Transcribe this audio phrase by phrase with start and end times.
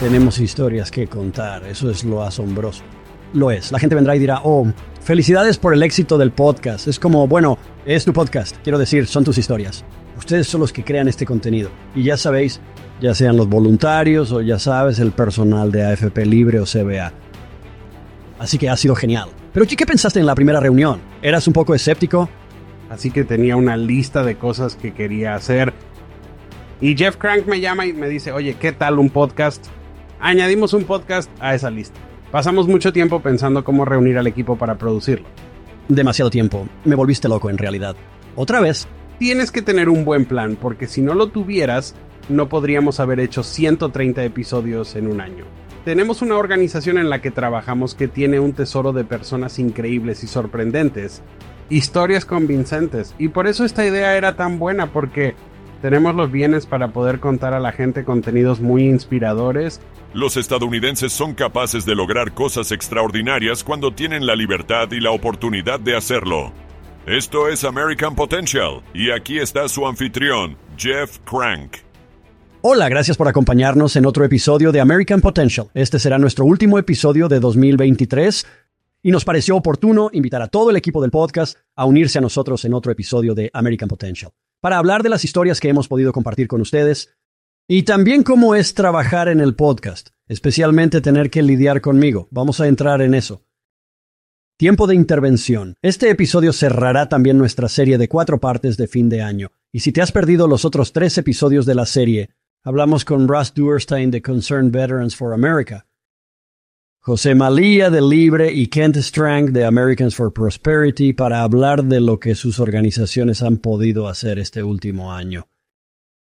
[0.00, 2.82] Tenemos historias que contar, eso es lo asombroso.
[3.32, 4.66] Lo es, la gente vendrá y dirá, oh,
[5.00, 6.88] felicidades por el éxito del podcast.
[6.88, 9.84] Es como, bueno, es tu podcast, quiero decir, son tus historias.
[10.18, 11.70] Ustedes son los que crean este contenido.
[11.94, 12.60] Y ya sabéis,
[13.00, 17.12] ya sean los voluntarios o ya sabes, el personal de AFP Libre o CBA.
[18.40, 19.28] Así que ha sido genial.
[19.52, 21.00] Pero ¿qué pensaste en la primera reunión?
[21.22, 22.28] ¿Eras un poco escéptico?
[22.90, 25.72] Así que tenía una lista de cosas que quería hacer.
[26.80, 29.64] Y Jeff Crank me llama y me dice, oye, ¿qué tal un podcast?
[30.26, 32.00] Añadimos un podcast a esa lista.
[32.30, 35.26] Pasamos mucho tiempo pensando cómo reunir al equipo para producirlo.
[35.86, 36.66] Demasiado tiempo.
[36.86, 37.94] Me volviste loco en realidad.
[38.34, 38.88] Otra vez.
[39.18, 41.94] Tienes que tener un buen plan, porque si no lo tuvieras,
[42.30, 45.44] no podríamos haber hecho 130 episodios en un año.
[45.84, 50.26] Tenemos una organización en la que trabajamos que tiene un tesoro de personas increíbles y
[50.26, 51.20] sorprendentes,
[51.68, 55.34] historias convincentes, y por eso esta idea era tan buena porque
[55.84, 59.82] tenemos los bienes para poder contar a la gente contenidos muy inspiradores.
[60.14, 65.78] Los estadounidenses son capaces de lograr cosas extraordinarias cuando tienen la libertad y la oportunidad
[65.78, 66.52] de hacerlo.
[67.04, 71.76] Esto es American Potential y aquí está su anfitrión, Jeff Crank.
[72.62, 75.66] Hola, gracias por acompañarnos en otro episodio de American Potential.
[75.74, 78.46] Este será nuestro último episodio de 2023
[79.02, 82.64] y nos pareció oportuno invitar a todo el equipo del podcast a unirse a nosotros
[82.64, 84.32] en otro episodio de American Potential
[84.64, 87.10] para hablar de las historias que hemos podido compartir con ustedes
[87.68, 92.28] y también cómo es trabajar en el podcast, especialmente tener que lidiar conmigo.
[92.30, 93.44] Vamos a entrar en eso.
[94.56, 95.74] Tiempo de intervención.
[95.82, 99.52] Este episodio cerrará también nuestra serie de cuatro partes de fin de año.
[99.70, 102.30] Y si te has perdido los otros tres episodios de la serie,
[102.62, 105.84] hablamos con Russ Duerstein de Concerned Veterans for America,
[107.06, 112.18] José Malía de Libre y Kent Strang de Americans for Prosperity para hablar de lo
[112.18, 115.46] que sus organizaciones han podido hacer este último año.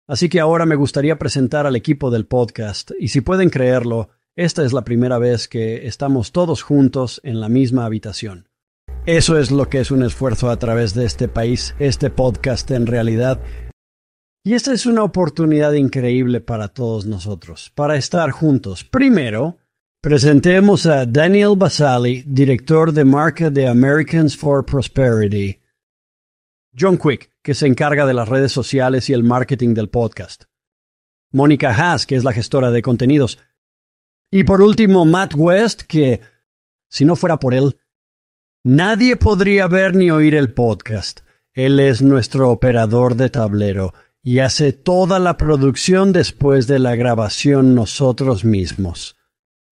[0.06, 4.62] Así que ahora me gustaría presentar al equipo del podcast, y si pueden creerlo, esta
[4.62, 8.50] es la primera vez que estamos todos juntos en la misma habitación.
[9.06, 12.86] Eso es lo que es un esfuerzo a través de este país, este podcast en
[12.86, 13.40] realidad.
[14.44, 18.84] Y esta es una oportunidad increíble para todos nosotros, para estar juntos.
[18.84, 19.56] Primero,
[20.00, 25.58] presentemos a Daniel Basali, director de marca de Americans for Prosperity.
[26.78, 30.44] John Quick, que se encarga de las redes sociales y el marketing del podcast.
[31.32, 33.40] Mónica Haas, que es la gestora de contenidos.
[34.30, 36.20] Y por último, Matt West, que,
[36.88, 37.76] si no fuera por él,
[38.62, 41.20] nadie podría ver ni oír el podcast.
[41.52, 47.74] Él es nuestro operador de tablero y hace toda la producción después de la grabación
[47.74, 49.17] nosotros mismos.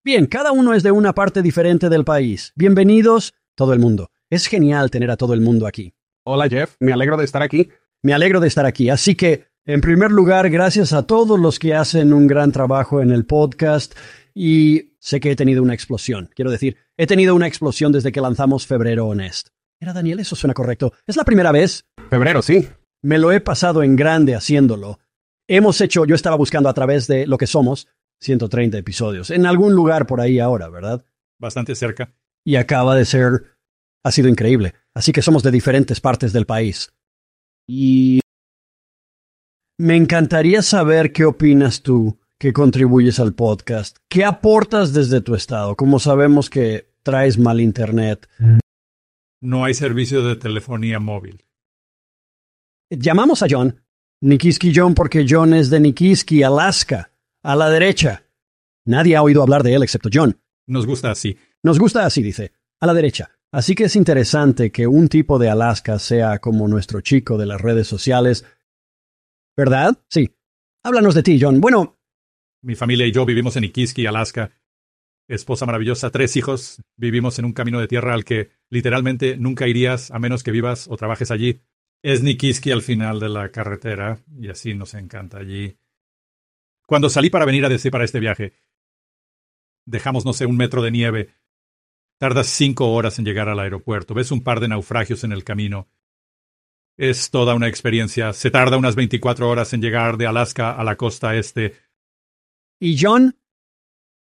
[0.05, 2.53] Bien, cada uno es de una parte diferente del país.
[2.55, 4.11] Bienvenidos, todo el mundo.
[4.29, 5.95] Es genial tener a todo el mundo aquí.
[6.23, 7.69] Hola Jeff, me alegro de estar aquí.
[8.03, 8.91] Me alegro de estar aquí.
[8.91, 13.09] Así que, en primer lugar, gracias a todos los que hacen un gran trabajo en
[13.09, 13.95] el podcast
[14.35, 16.29] y sé que he tenido una explosión.
[16.35, 19.47] Quiero decir, he tenido una explosión desde que lanzamos Febrero Honest.
[19.79, 20.19] ¿Era Daniel?
[20.19, 20.93] Eso suena correcto.
[21.07, 21.83] ¿Es la primera vez?
[22.11, 22.69] Febrero, sí.
[23.01, 24.99] Me lo he pasado en grande haciéndolo.
[25.47, 27.87] Hemos hecho, yo estaba buscando a través de lo que somos,
[28.22, 31.06] 130 episodios, en algún lugar por ahí ahora, ¿verdad?
[31.40, 32.14] Bastante cerca.
[32.44, 33.58] Y acaba de ser,
[34.03, 34.74] ha sido increíble.
[34.94, 36.94] Así que somos de diferentes partes del país.
[37.68, 38.22] Y
[39.78, 43.98] me encantaría saber qué opinas tú que contribuyes al podcast.
[44.09, 45.76] ¿Qué aportas desde tu estado?
[45.76, 48.28] Como sabemos que traes mal internet.
[49.42, 51.44] No hay servicio de telefonía móvil.
[52.90, 53.82] Llamamos a John,
[54.22, 57.12] Nikiski John, porque John es de Nikiski, Alaska,
[57.45, 58.23] a la derecha.
[58.85, 60.39] Nadie ha oído hablar de él excepto John.
[60.67, 61.38] Nos gusta así.
[61.63, 63.31] Nos gusta así, dice, a la derecha.
[63.51, 67.61] Así que es interesante que un tipo de Alaska sea como nuestro chico de las
[67.61, 68.45] redes sociales.
[69.55, 70.03] ¿Verdad?
[70.09, 70.35] Sí.
[70.84, 71.61] Háblanos de ti, John.
[71.61, 71.97] Bueno,
[72.63, 74.51] Mi familia y yo vivimos en Iquiski, Alaska.
[75.28, 76.81] Esposa maravillosa, tres hijos.
[76.97, 80.88] Vivimos en un camino de tierra al que literalmente nunca irías a menos que vivas
[80.89, 81.61] o trabajes allí.
[82.03, 85.78] Es Nikiski al final de la carretera y así nos encanta allí.
[86.85, 88.53] Cuando salí para venir a DC para este viaje,
[89.85, 91.29] dejamos, no sé, un metro de nieve.
[92.17, 94.14] Tardas cinco horas en llegar al aeropuerto.
[94.14, 95.90] Ves un par de naufragios en el camino.
[96.97, 98.32] Es toda una experiencia.
[98.34, 101.76] Se tarda unas 24 horas en llegar de Alaska a la costa este.
[102.79, 103.37] y John,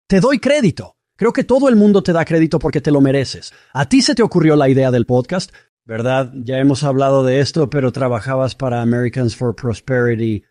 [0.08, 0.98] te doy crédito.
[1.16, 3.54] Creo que todo el mundo te da crédito porque te lo mereces.
[3.74, 5.54] A ti se te ocurrió la idea del podcast,
[5.86, 6.32] ¿verdad?
[6.34, 10.44] Ya hemos hablado de esto, pero trabajabas para Americans for Prosperity.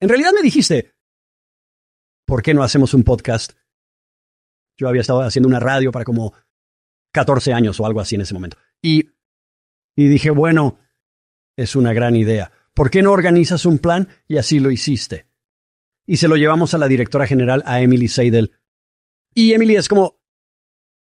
[0.00, 0.93] En realidad me dijiste,
[2.26, 3.52] ¿por qué no hacemos un podcast?
[4.76, 6.34] Yo había estado haciendo una radio para como
[7.12, 8.56] 14 años o algo así en ese momento.
[8.82, 9.10] Y,
[9.96, 10.78] dije, bueno,
[11.56, 12.50] es una gran idea.
[12.74, 14.08] ¿Por qué no organizas un plan?
[14.26, 15.26] Y así lo hiciste.
[16.06, 18.52] y se lo llevamos a la directora general, a Emily Seidel.
[19.32, 20.20] Y Emily es como,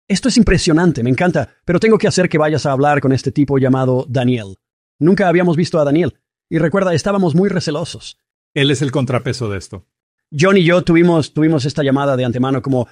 [0.06, 3.32] esto es impresionante, me encanta, pero tengo que hacer que vayas a hablar con este
[3.32, 4.58] tipo llamado Daniel.
[5.00, 6.20] Nunca habíamos visto a Daniel.
[6.48, 8.18] Y recuerda, estábamos muy recelosos.
[8.54, 9.88] Él es el contrapeso de esto.
[10.36, 12.88] John y yo tuvimos, tuvimos esta llamada de antemano como,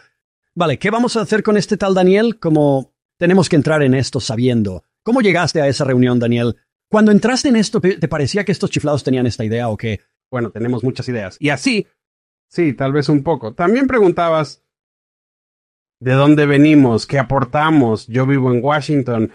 [0.54, 2.38] vale, ¿qué vamos a hacer con este tal Daniel?
[2.38, 4.84] Como, tenemos que entrar en esto sabiendo.
[5.02, 6.56] ¿Cómo llegaste a esa reunión, Daniel?
[6.90, 10.00] Cuando entraste en esto, ¿te parecía que estos chiflados tenían esta idea o qué?
[10.30, 11.36] Bueno, tenemos muchas ideas.
[11.40, 11.86] Y así,
[12.48, 13.54] sí, tal vez un poco.
[13.54, 14.64] También preguntabas,
[16.00, 17.06] ¿de dónde venimos?
[17.06, 18.06] ¿Qué aportamos?
[18.06, 19.32] Yo vivo en Washington.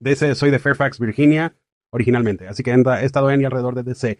[0.00, 1.54] DC, soy de Fairfax, Virginia,
[1.90, 2.48] originalmente.
[2.48, 4.18] Así que he estado en y alrededor de DC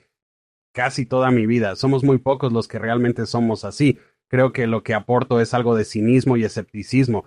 [0.73, 1.77] casi toda mi vida.
[1.77, 3.99] Somos muy pocos los que realmente somos así.
[4.29, 7.25] Creo que lo que aporto es algo de cinismo y escepticismo.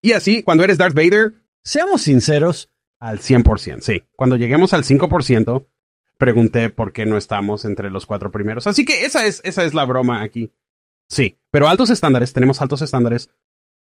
[0.00, 1.34] Y así, cuando eres Darth Vader...
[1.64, 2.70] Seamos sinceros.
[2.98, 4.04] Al 100%, sí.
[4.14, 5.66] Cuando lleguemos al 5%,
[6.18, 8.68] pregunté por qué no estamos entre los cuatro primeros.
[8.68, 10.52] Así que esa es, esa es la broma aquí.
[11.08, 13.28] Sí, pero altos estándares, tenemos altos estándares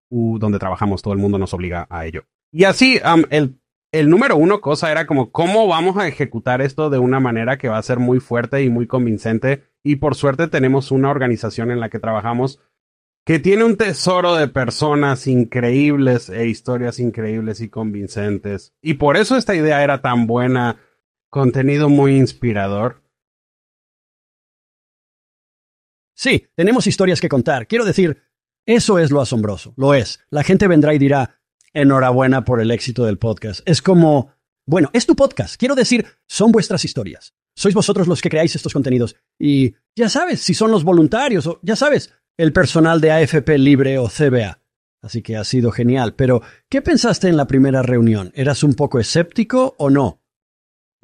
[0.09, 2.25] uh, donde trabajamos, todo el mundo nos obliga a ello.
[2.51, 2.99] Y así,
[3.29, 3.57] el
[3.99, 7.69] el número uno cosa era como cómo vamos a ejecutar esto de una manera que
[7.69, 9.63] va a ser muy fuerte y muy convincente.
[9.83, 12.59] Y por suerte tenemos una organización en la que trabajamos
[13.25, 18.75] que tiene un tesoro de personas increíbles e historias increíbles y convincentes.
[18.81, 20.77] Y por eso esta idea era tan buena,
[21.29, 23.01] contenido muy inspirador.
[26.13, 27.65] Sí, tenemos historias que contar.
[27.65, 28.21] Quiero decir,
[28.65, 30.19] eso es lo asombroso, lo es.
[30.29, 31.34] La gente vendrá y dirá,
[31.75, 33.61] enhorabuena por el éxito del podcast.
[33.65, 34.31] Es como,
[34.65, 35.57] bueno, es tu podcast.
[35.57, 37.35] Quiero decir, son vuestras historias.
[37.55, 39.15] Sois vosotros los que creáis estos contenidos.
[39.39, 43.99] Y ya sabes, si son los voluntarios o, ya sabes, el personal de AFP Libre
[43.99, 44.59] o CBA.
[45.03, 46.15] Así que ha sido genial.
[46.15, 48.31] Pero, ¿qué pensaste en la primera reunión?
[48.33, 50.19] ¿Eras un poco escéptico o no?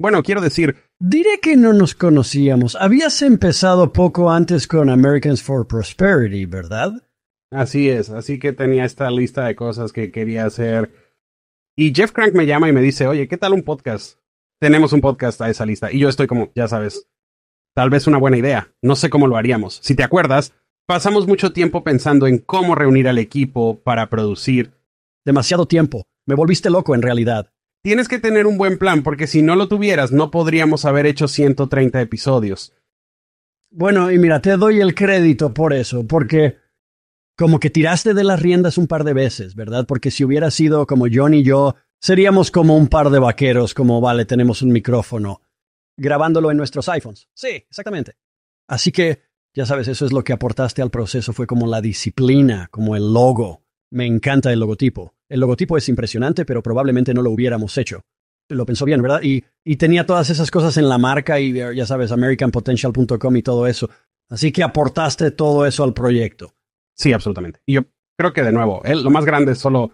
[0.00, 0.76] Bueno, quiero decir...
[1.04, 2.76] Diré que no nos conocíamos.
[2.76, 6.92] Habías empezado poco antes con Americans for Prosperity, ¿verdad?
[7.52, 10.90] Así es, así que tenía esta lista de cosas que quería hacer.
[11.76, 14.18] Y Jeff Crank me llama y me dice, oye, ¿qué tal un podcast?
[14.58, 15.92] Tenemos un podcast a esa lista.
[15.92, 17.08] Y yo estoy como, ya sabes,
[17.74, 18.72] tal vez una buena idea.
[18.80, 19.80] No sé cómo lo haríamos.
[19.82, 20.54] Si te acuerdas,
[20.86, 24.72] pasamos mucho tiempo pensando en cómo reunir al equipo para producir.
[25.26, 26.04] Demasiado tiempo.
[26.26, 27.52] Me volviste loco en realidad.
[27.82, 31.28] Tienes que tener un buen plan, porque si no lo tuvieras, no podríamos haber hecho
[31.28, 32.72] 130 episodios.
[33.70, 36.61] Bueno, y mira, te doy el crédito por eso, porque
[37.36, 39.86] como que tiraste de las riendas un par de veces, ¿verdad?
[39.86, 44.00] Porque si hubiera sido como John y yo, seríamos como un par de vaqueros, como,
[44.00, 45.40] vale, tenemos un micrófono,
[45.96, 47.28] grabándolo en nuestros iPhones.
[47.34, 48.16] Sí, exactamente.
[48.68, 49.22] Así que,
[49.54, 53.12] ya sabes, eso es lo que aportaste al proceso, fue como la disciplina, como el
[53.12, 53.62] logo.
[53.90, 55.14] Me encanta el logotipo.
[55.28, 58.02] El logotipo es impresionante, pero probablemente no lo hubiéramos hecho.
[58.48, 59.22] Lo pensó bien, ¿verdad?
[59.22, 63.66] Y, y tenía todas esas cosas en la marca y, ya sabes, americanpotential.com y todo
[63.66, 63.88] eso.
[64.28, 66.54] Así que aportaste todo eso al proyecto.
[66.94, 67.60] Sí, absolutamente.
[67.66, 67.82] Y yo
[68.16, 69.92] creo que de nuevo, lo más grande es solo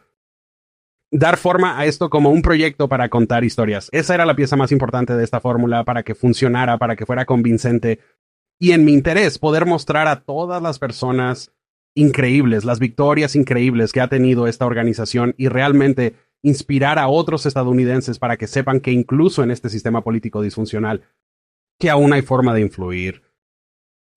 [1.10, 3.88] dar forma a esto como un proyecto para contar historias.
[3.92, 7.24] Esa era la pieza más importante de esta fórmula para que funcionara, para que fuera
[7.24, 8.00] convincente.
[8.58, 11.52] Y en mi interés, poder mostrar a todas las personas
[11.94, 18.18] increíbles, las victorias increíbles que ha tenido esta organización y realmente inspirar a otros estadounidenses
[18.18, 21.02] para que sepan que incluso en este sistema político disfuncional,
[21.78, 23.22] que aún hay forma de influir,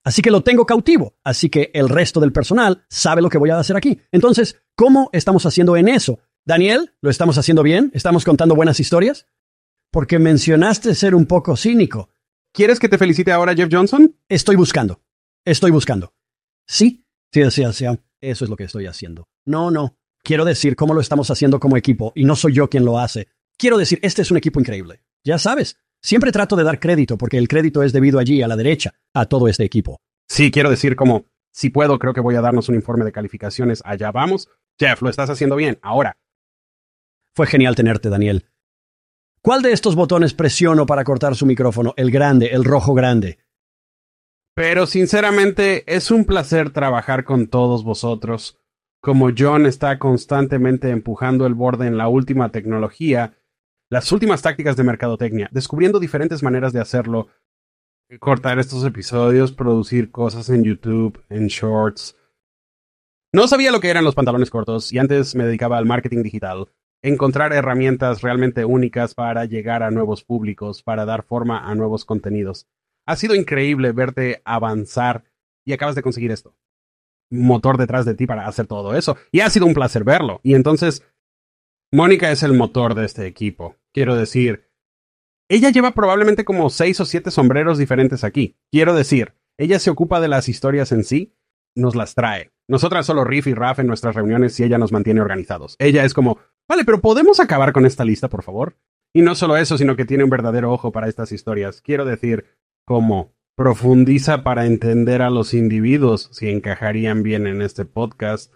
[0.04, 1.16] Así que lo tengo cautivo.
[1.24, 4.00] Así que el resto del personal sabe lo que voy a hacer aquí.
[4.12, 6.20] Entonces, ¿cómo estamos haciendo en eso?
[6.46, 7.92] Daniel, ¿lo estamos haciendo bien?
[7.94, 9.28] ¿Estamos contando buenas historias?
[9.92, 12.10] Porque mencionaste ser un poco cínico.
[12.52, 14.18] ¿Quieres que te felicite ahora, Jeff Johnson?
[14.28, 15.02] Estoy buscando.
[15.46, 16.14] Estoy buscando.
[16.68, 17.86] Sí, sí, sí, sí.
[18.22, 19.28] Eso es lo que estoy haciendo.
[19.46, 19.98] No, no.
[20.24, 23.28] Quiero decir cómo lo estamos haciendo como equipo y no soy yo quien lo hace.
[23.58, 25.04] Quiero decir, este es un equipo increíble.
[25.24, 28.56] Ya sabes, Siempre trato de dar crédito porque el crédito es debido allí, a la
[28.56, 30.02] derecha, a todo este equipo.
[30.28, 33.82] Sí, quiero decir como, si puedo, creo que voy a darnos un informe de calificaciones.
[33.86, 34.50] Allá vamos.
[34.80, 35.78] Jeff, lo estás haciendo bien.
[35.82, 36.18] Ahora.
[37.36, 38.46] Fue genial tenerte, Daniel.
[39.42, 41.94] ¿Cuál de estos botones presiono para cortar su micrófono?
[41.98, 43.40] El grande, el rojo grande.
[44.54, 48.60] Pero sinceramente es un placer trabajar con todos vosotros.
[49.02, 53.34] Como John está constantemente empujando el borde en la última tecnología,
[53.92, 57.28] las últimas tácticas de mercadotecnia, descubriendo diferentes maneras de hacerlo,
[58.22, 62.16] cortar estos episodios, producir cosas en YouTube, en shorts.
[63.34, 66.70] No sabía lo que eran los pantalones cortos y antes me dedicaba al marketing digital,
[67.02, 72.70] encontrar herramientas realmente únicas para llegar a nuevos públicos, para dar forma a nuevos contenidos.
[73.06, 75.26] Ha sido increíble verte avanzar
[75.66, 76.56] y acabas de conseguir esto.
[77.30, 79.18] Motor detrás de ti para hacer todo eso.
[79.34, 80.40] Y ha sido un placer verlo.
[80.44, 81.04] Y entonces,
[81.92, 83.76] Mónica es el motor de este equipo.
[83.94, 84.70] Quiero decir,
[85.50, 88.58] ella lleva probablemente como seis o siete sombreros diferentes aquí.
[88.72, 91.36] Quiero decir, Ella se ocupa de las historias en sí,
[91.76, 92.52] nos las trae.
[92.68, 95.76] Nosotras solo riff y raff en nuestras reuniones y ella nos mantiene organizados.
[95.78, 98.78] Ella es como, vale, pero ¿podemos acabar con esta lista, por favor?
[99.14, 101.82] Y no solo eso, sino que tiene un verdadero ojo para estas historias.
[101.82, 102.46] Quiero decir,
[102.86, 108.54] como profundiza para entender a los individuos si encajarían bien en este podcast.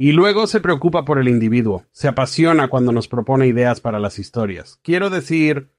[0.00, 4.20] Y luego se preocupa por el individuo, se apasiona cuando nos propone ideas para las
[4.20, 4.78] historias.
[4.84, 5.72] Quiero decir,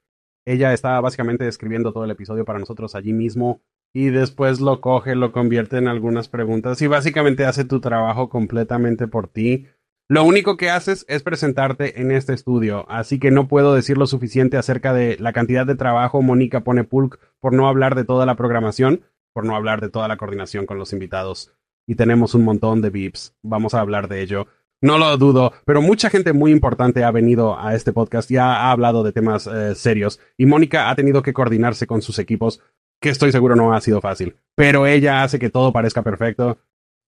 [0.44, 3.62] ella está básicamente escribiendo todo el episodio para nosotros allí mismo
[3.94, 9.08] y después lo coge, lo convierte en algunas preguntas y básicamente hace tu trabajo completamente
[9.08, 9.68] por ti.
[10.06, 14.06] Lo único que haces es presentarte en este estudio, así que no puedo decir lo
[14.06, 18.26] suficiente acerca de la cantidad de trabajo Mónica pone Pulk por no hablar de toda
[18.26, 19.00] la programación,
[19.32, 21.54] por no hablar de toda la coordinación con los invitados.
[21.86, 24.46] Y tenemos un montón de VIPs, vamos a hablar de ello.
[24.82, 28.70] No lo dudo, pero mucha gente muy importante ha venido a este podcast y ha,
[28.70, 30.20] hablado de temas eh, serios.
[30.38, 32.62] Y Mónica ha tenido que coordinarse con sus equipos
[33.00, 34.36] que estoy seguro no ha sido fácil.
[34.54, 36.58] Pero ella hace que todo parezca perfecto.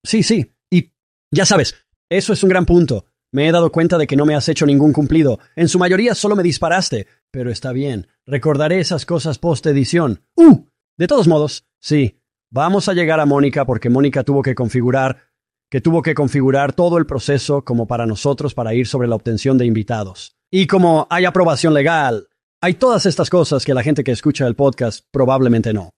[0.03, 0.53] Sí, sí.
[0.71, 0.93] Y
[1.31, 1.77] ya sabes,
[2.11, 3.07] eso es un gran punto.
[3.31, 5.39] Me he dado cuenta de que no me has hecho ningún cumplido.
[5.57, 7.07] En su mayoría solo me disparaste.
[7.31, 8.09] Pero está bien.
[8.27, 10.23] Recordaré esas cosas post edición.
[10.35, 10.67] ¡Uh!
[10.99, 12.22] De todos modos, sí.
[12.55, 15.23] Vamos a llegar a Mónica porque Mónica tuvo que configurar
[15.71, 19.57] que tuvo que configurar todo el proceso como para nosotros para ir sobre la obtención
[19.57, 20.37] de invitados.
[20.51, 22.29] Y como hay aprobación legal,
[22.61, 25.89] hay todas estas cosas que la gente que escucha el podcast probablemente no.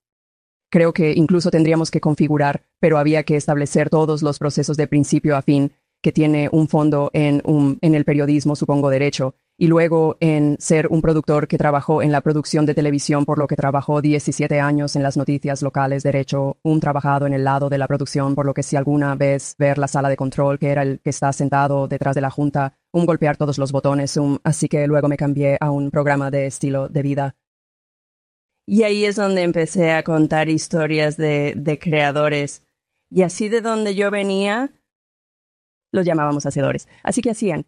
[0.71, 5.37] Creo que incluso tendríamos que configurar, pero había que establecer todos los procesos de principio
[5.37, 5.73] a fin
[6.05, 10.89] que tiene un fondo en, un, en el periodismo, supongo derecho, y luego en ser
[10.89, 14.97] un productor que trabajó en la producción de televisión, por lo que trabajó 17 años
[14.97, 18.55] en las noticias locales, derecho, un trabajado en el lado de la producción, por lo
[18.55, 21.87] que si alguna vez ver la sala de control, que era el que está sentado
[21.87, 25.57] detrás de la junta, un golpear todos los botones, un, así que luego me cambié
[25.61, 27.37] a un programa de estilo de vida.
[28.67, 32.65] Y ahí es donde empecé a contar historias de, de creadores.
[33.11, 34.73] Y así de donde yo venía,
[35.93, 36.89] los llamábamos hacedores.
[37.03, 37.67] Así que hacían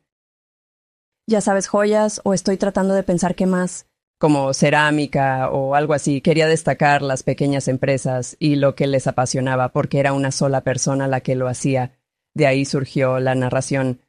[1.27, 3.87] ya sabes, joyas o estoy tratando de pensar qué más,
[4.19, 6.21] como cerámica o algo así.
[6.21, 11.09] Quería destacar las pequeñas empresas y lo que les apasionaba porque era una sola persona
[11.09, 11.93] la que lo hacía.
[12.35, 14.01] De ahí surgió la narración.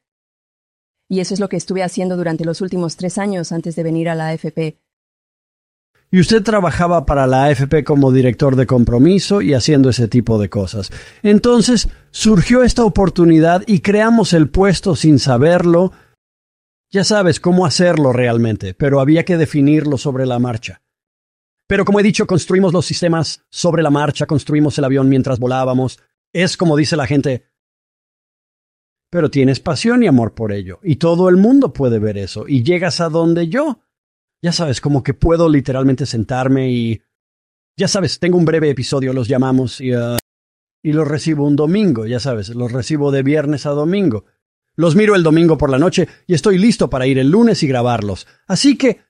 [1.08, 4.08] Y eso es lo que estuve haciendo durante los últimos tres años antes de venir
[4.08, 4.78] a la AFP.
[6.10, 10.48] Y usted trabajaba para la AFP como director de compromiso y haciendo ese tipo de
[10.48, 10.90] cosas.
[11.22, 15.92] Entonces surgió esta oportunidad y creamos el puesto sin saberlo
[16.90, 20.82] ya sabes cómo hacerlo realmente, pero había que definirlo sobre la marcha.
[21.66, 26.00] Pero como he dicho, construimos los sistemas sobre la marcha, construimos el avión mientras volábamos.
[26.32, 27.46] Es como dice la gente.
[29.10, 32.62] Pero tienes pasión y amor por ello, y todo el mundo puede ver eso, y
[32.62, 33.80] llegas a donde yo.
[34.42, 37.02] Ya sabes, como que puedo literalmente sentarme y...
[37.76, 39.94] Ya sabes, tengo un breve episodio, los llamamos, y...
[39.94, 40.16] Uh,
[40.82, 44.24] y los recibo un domingo, ya sabes, los recibo de viernes a domingo.
[44.78, 47.66] Los miro el domingo por la noche y estoy listo para ir el lunes y
[47.66, 48.28] grabarlos.
[48.46, 49.00] Así que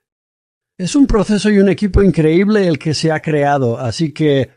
[0.78, 4.48] es un proceso y un equipo increíble el que se ha creado, así que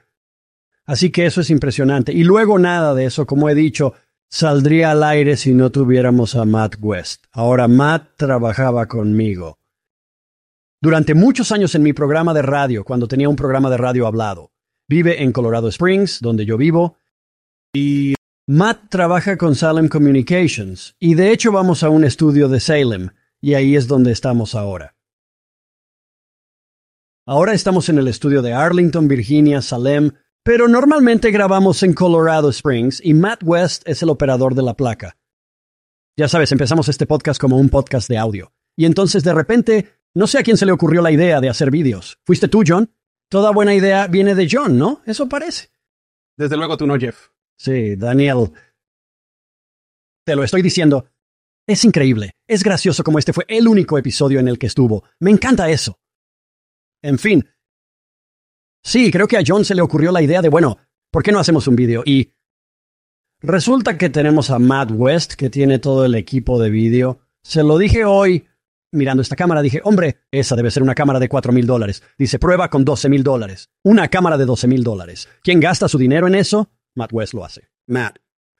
[0.85, 2.13] así que eso es impresionante.
[2.13, 3.93] Y luego nada de eso, como he dicho,
[4.29, 7.25] saldría al aire si no tuviéramos a Matt West.
[7.33, 9.59] Ahora Matt trabajaba conmigo.
[10.79, 14.53] Durante muchos años en mi programa de radio, cuando tenía un programa de radio hablado.
[14.87, 16.95] Vive en Colorado Springs, donde yo vivo,
[17.73, 18.15] y
[18.47, 23.53] Matt trabaja con Salem Communications y de hecho vamos a un estudio de Salem y
[23.53, 24.95] ahí es donde estamos ahora.
[27.27, 32.99] Ahora estamos en el estudio de Arlington, Virginia, Salem, pero normalmente grabamos en Colorado Springs
[33.05, 35.17] y Matt West es el operador de la placa.
[36.17, 38.51] Ya sabes, empezamos este podcast como un podcast de audio.
[38.75, 41.69] Y entonces de repente, no sé a quién se le ocurrió la idea de hacer
[41.69, 42.17] vídeos.
[42.25, 42.91] ¿Fuiste tú, John?
[43.29, 45.03] Toda buena idea viene de John, ¿no?
[45.05, 45.69] Eso parece.
[46.35, 47.29] Desde luego tú no, Jeff.
[47.61, 48.51] Sí, Daniel.
[50.25, 51.05] Te lo estoy diciendo.
[51.67, 52.31] Es increíble.
[52.47, 55.03] Es gracioso como este fue el único episodio en el que estuvo.
[55.19, 55.99] Me encanta eso.
[57.03, 57.47] En fin.
[58.83, 60.79] Sí, creo que a John se le ocurrió la idea de, bueno,
[61.11, 62.01] ¿por qué no hacemos un vídeo?
[62.03, 62.33] Y
[63.41, 67.19] resulta que tenemos a Matt West, que tiene todo el equipo de vídeo.
[67.43, 68.47] Se lo dije hoy,
[68.91, 72.01] mirando esta cámara, dije, hombre, esa debe ser una cámara de cuatro mil dólares.
[72.17, 73.69] Dice, prueba con doce mil dólares.
[73.83, 75.29] Una cámara de doce mil dólares.
[75.43, 76.71] ¿Quién gasta su dinero en eso?
[76.95, 77.69] Matt West lo hace.
[77.87, 78.17] Matt.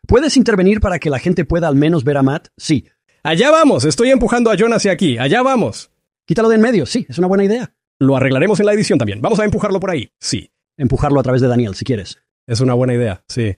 [0.07, 2.47] ¿Puedes intervenir para que la gente pueda al menos ver a Matt?
[2.57, 2.85] Sí.
[3.23, 5.91] Allá vamos, estoy empujando a John hacia aquí, allá vamos.
[6.25, 7.73] Quítalo de en medio, sí, es una buena idea.
[7.99, 9.21] Lo arreglaremos en la edición también.
[9.21, 10.51] Vamos a empujarlo por ahí, sí.
[10.77, 12.19] Empujarlo a través de Daniel, si quieres.
[12.47, 13.55] Es una buena idea, sí.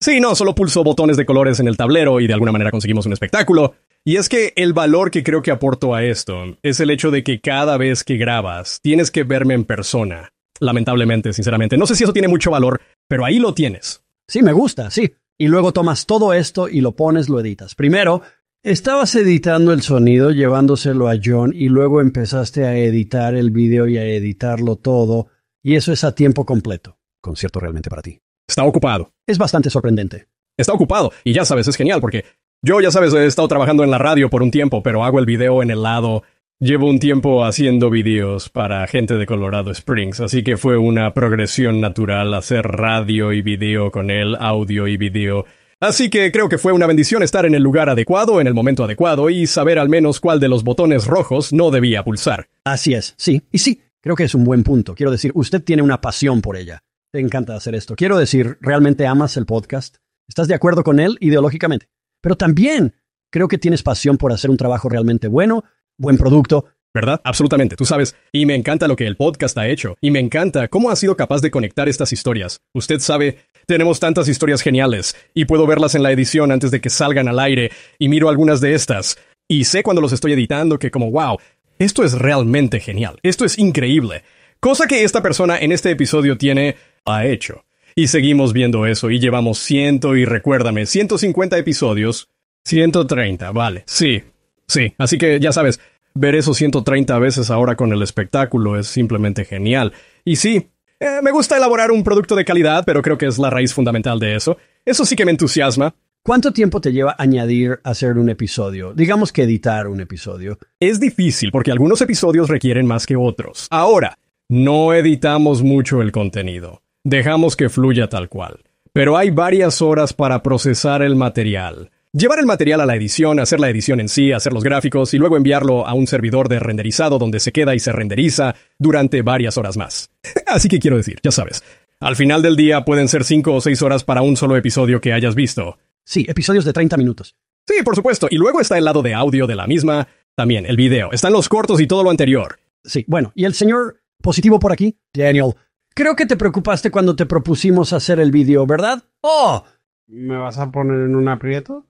[0.00, 3.06] Sí, no, solo pulso botones de colores en el tablero y de alguna manera conseguimos
[3.06, 3.74] un espectáculo.
[4.04, 7.24] Y es que el valor que creo que aporto a esto es el hecho de
[7.24, 10.30] que cada vez que grabas tienes que verme en persona.
[10.60, 11.78] Lamentablemente, sinceramente.
[11.78, 14.03] No sé si eso tiene mucho valor, Pero ahí lo tienes.
[14.28, 15.14] Sí, me gusta, sí.
[15.38, 17.74] Y luego tomas todo esto y lo pones, lo editas.
[17.74, 18.22] Primero,
[18.62, 23.98] estabas editando el sonido, llevándoselo a John, y luego empezaste a editar el video y
[23.98, 25.28] a editarlo todo,
[25.62, 26.98] y eso es a tiempo completo.
[27.20, 28.20] Concierto realmente para ti.
[28.46, 29.12] Está ocupado.
[29.26, 30.28] Es bastante sorprendente.
[30.56, 31.12] Está ocupado.
[31.24, 32.24] Y ya sabes, es genial porque
[32.62, 35.26] yo, ya sabes, he estado trabajando en la radio por un tiempo, pero hago el
[35.26, 36.22] video en el lado.
[36.64, 41.78] Llevo un tiempo haciendo videos para gente de Colorado Springs, así que fue una progresión
[41.78, 45.44] natural hacer radio y video con él, audio y video.
[45.78, 48.82] Así que creo que fue una bendición estar en el lugar adecuado, en el momento
[48.82, 52.48] adecuado y saber al menos cuál de los botones rojos no debía pulsar.
[52.64, 53.42] Así es, sí.
[53.52, 54.94] Y sí, creo que es un buen punto.
[54.94, 56.82] Quiero decir, usted tiene una pasión por ella.
[57.12, 57.94] Te encanta hacer esto.
[57.94, 59.96] Quiero decir, ¿realmente amas el podcast?
[60.26, 61.90] ¿Estás de acuerdo con él ideológicamente?
[62.22, 62.94] Pero también
[63.30, 65.62] creo que tienes pasión por hacer un trabajo realmente bueno,
[65.98, 66.66] buen producto.
[66.94, 67.20] ¿Verdad?
[67.24, 68.14] Absolutamente, tú sabes.
[68.30, 69.96] Y me encanta lo que el podcast ha hecho.
[70.00, 72.60] Y me encanta cómo ha sido capaz de conectar estas historias.
[72.72, 75.16] Usted sabe, tenemos tantas historias geniales.
[75.34, 77.72] Y puedo verlas en la edición antes de que salgan al aire.
[77.98, 79.18] Y miro algunas de estas.
[79.48, 81.38] Y sé cuando los estoy editando que como, wow,
[81.80, 83.18] esto es realmente genial.
[83.24, 84.22] Esto es increíble.
[84.60, 87.64] Cosa que esta persona en este episodio tiene, ha hecho.
[87.96, 92.28] Y seguimos viendo eso y llevamos ciento y recuérdame, 150 episodios.
[92.64, 93.82] 130, vale.
[93.86, 94.22] Sí,
[94.66, 94.94] sí.
[94.98, 95.80] Así que ya sabes,
[96.14, 99.92] ver eso 130 veces ahora con el espectáculo es simplemente genial.
[100.24, 103.50] Y sí, eh, me gusta elaborar un producto de calidad, pero creo que es la
[103.50, 104.56] raíz fundamental de eso.
[104.84, 105.94] Eso sí que me entusiasma.
[106.22, 108.94] ¿Cuánto tiempo te lleva añadir hacer un episodio?
[108.94, 110.58] Digamos que editar un episodio.
[110.80, 113.66] Es difícil porque algunos episodios requieren más que otros.
[113.70, 114.16] Ahora,
[114.48, 116.82] no editamos mucho el contenido.
[117.02, 118.60] Dejamos que fluya tal cual.
[118.94, 121.90] Pero hay varias horas para procesar el material.
[122.16, 125.18] Llevar el material a la edición, hacer la edición en sí, hacer los gráficos y
[125.18, 129.58] luego enviarlo a un servidor de renderizado donde se queda y se renderiza durante varias
[129.58, 130.12] horas más.
[130.46, 131.64] Así que quiero decir, ya sabes,
[131.98, 135.12] al final del día pueden ser 5 o 6 horas para un solo episodio que
[135.12, 135.76] hayas visto.
[136.04, 137.34] Sí, episodios de 30 minutos.
[137.66, 138.28] Sí, por supuesto.
[138.30, 140.06] Y luego está el lado de audio de la misma.
[140.36, 141.10] También el video.
[141.10, 142.60] Están los cortos y todo lo anterior.
[142.84, 144.96] Sí, bueno, ¿y el señor positivo por aquí?
[145.12, 145.54] Daniel,
[145.96, 149.02] Creo que te preocupaste cuando te propusimos hacer el vídeo, ¿verdad?
[149.20, 149.64] ¡Oh!
[150.06, 151.86] ¿Me vas a poner en un aprieto?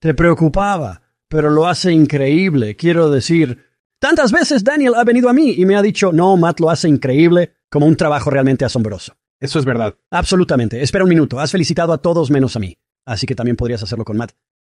[0.00, 2.74] Te preocupaba, pero lo hace increíble.
[2.74, 3.66] Quiero decir,
[3.98, 6.88] tantas veces Daniel ha venido a mí y me ha dicho, no, Matt lo hace
[6.88, 9.16] increíble, como un trabajo realmente asombroso.
[9.38, 9.94] Eso es verdad.
[10.10, 10.82] Absolutamente.
[10.82, 11.38] Espera un minuto.
[11.38, 12.76] Has felicitado a todos menos a mí.
[13.06, 14.32] Así que también podrías hacerlo con Matt.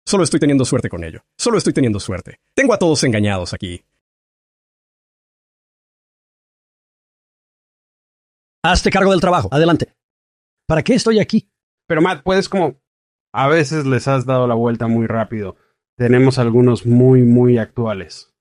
[0.07, 1.25] Solo estoy teniendo suerte con ello.
[1.39, 2.41] Solo estoy teniendo suerte.
[2.55, 3.83] Tengo a todos engañados aquí.
[8.63, 9.49] Hazte cargo del trabajo.
[9.51, 9.95] Adelante.
[10.67, 11.51] ¿Para qué estoy aquí?
[11.87, 12.84] Pero Matt, puedes como...
[13.37, 15.57] A veces les has dado la vuelta muy rápido.
[15.97, 18.33] Tenemos algunos muy, muy actuales.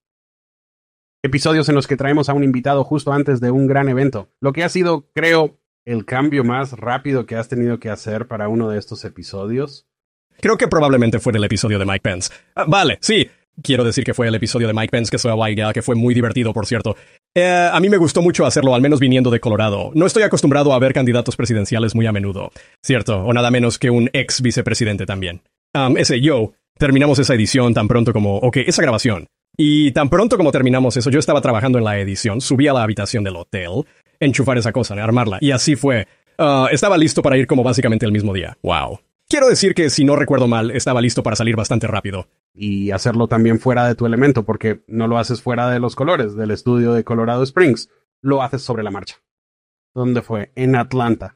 [1.24, 4.30] Episodios en los que traemos a un invitado justo antes de un gran evento.
[4.40, 8.50] Lo que ha sido, creo, el cambio más rápido que has tenido que hacer para
[8.50, 9.88] uno de estos episodios.
[10.40, 12.32] Creo que probablemente fue el episodio de Mike Pence.
[12.54, 13.28] Ah, vale, sí.
[13.64, 16.14] Quiero decir que fue el episodio de Mike Pence que fue a que fue muy
[16.14, 16.96] divertido, por cierto.
[17.36, 19.92] Eh, a mí me gustó mucho hacerlo, al menos viniendo de Colorado.
[19.96, 22.52] No estoy acostumbrado a ver candidatos presidenciales muy a menudo,
[22.84, 23.24] ¿cierto?
[23.24, 25.42] O nada menos que un ex vicepresidente también.
[25.98, 29.28] ese yo, terminamos esa edición tan pronto como, ok, esa grabación.
[29.58, 32.84] Y tan pronto como terminamos eso, yo estaba trabajando en la edición, subí a la
[32.84, 33.86] habitación del hotel,
[34.20, 36.08] enchufar esa cosa, armarla, y así fue.
[36.38, 38.58] Ah, estaba listo para ir como básicamente el mismo día.
[38.64, 39.00] Wow.
[39.34, 42.28] Quiero decir que, si no recuerdo mal, estaba listo para salir bastante rápido.
[42.54, 46.36] Y hacerlo también fuera de tu elemento, porque no lo haces fuera de los colores
[46.36, 47.90] del estudio de Colorado Springs,
[48.22, 49.16] lo haces sobre la marcha.
[49.96, 50.52] ¿Dónde fue?
[50.54, 51.36] En Atlanta.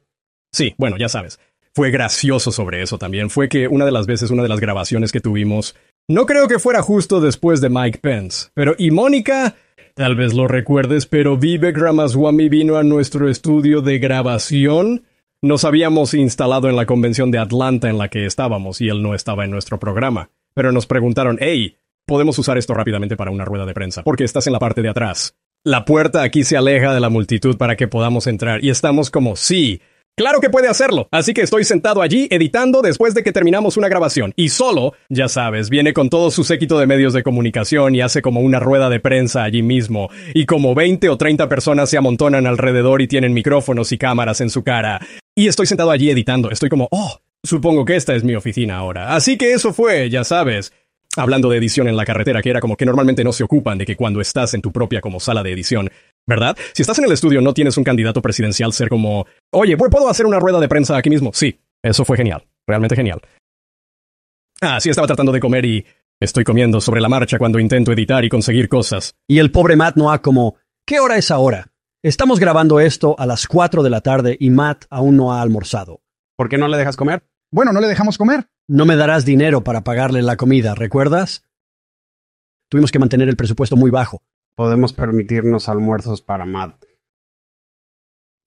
[0.54, 1.40] Sí, bueno, ya sabes.
[1.74, 3.32] Fue gracioso sobre eso también.
[3.32, 5.76] Fue que una de las veces, una de las grabaciones que tuvimos,
[6.08, 9.56] no creo que fuera justo después de Mike Pence, pero y Mónica,
[9.96, 15.07] tal vez lo recuerdes, pero Vivek Ramaswamy vino a nuestro estudio de grabación
[15.42, 19.14] nos habíamos instalado en la convención de Atlanta en la que estábamos y él no
[19.14, 20.32] estaba en nuestro programa.
[20.54, 24.48] Pero nos preguntaron, hey, podemos usar esto rápidamente para una rueda de prensa, porque estás
[24.48, 25.36] en la parte de atrás.
[25.64, 29.36] La puerta aquí se aleja de la multitud para que podamos entrar y estamos como,
[29.36, 29.82] sí,
[30.20, 33.88] Claro que puede hacerlo, así que estoy sentado allí editando después de que terminamos una
[33.88, 34.34] grabación.
[34.36, 38.24] Y solo, ya sabes, viene con todo su séquito de medios de comunicación y hace
[38.24, 40.10] como una rueda de prensa allí mismo.
[40.34, 44.50] Y como 20 o 30 personas se amontonan alrededor y tienen micrófonos y cámaras en
[44.50, 45.02] su cara.
[45.38, 49.16] Y estoy sentado allí editando, estoy como, oh, supongo que esta es mi oficina ahora.
[49.16, 50.74] Así que eso fue, ya sabes.
[51.16, 53.86] Hablando de edición en la carretera, que era como que normalmente no se ocupan de
[53.86, 55.92] que cuando estás en tu propia como sala de edición,
[56.26, 56.58] ¿verdad?
[56.74, 60.26] Si estás en el estudio no tienes un candidato presidencial ser como, oye, ¿puedo hacer
[60.26, 61.30] una rueda de prensa aquí mismo?
[61.36, 63.22] Sí, eso fue genial, realmente genial.
[64.60, 65.86] Ah, sí, estaba tratando de comer y
[66.20, 69.14] estoy comiendo sobre la marcha cuando intento editar y conseguir cosas.
[69.28, 71.68] Y el pobre Matt no ha como, ¿qué hora es ahora?
[72.04, 76.04] Estamos grabando esto a las 4 de la tarde y Matt aún no ha almorzado.
[76.36, 77.28] ¿Por qué no le dejas comer?
[77.52, 78.48] Bueno, no le dejamos comer.
[78.68, 81.44] No me darás dinero para pagarle la comida, ¿recuerdas?
[82.70, 84.22] Tuvimos que mantener el presupuesto muy bajo.
[84.56, 86.86] Podemos permitirnos almuerzos para Matt.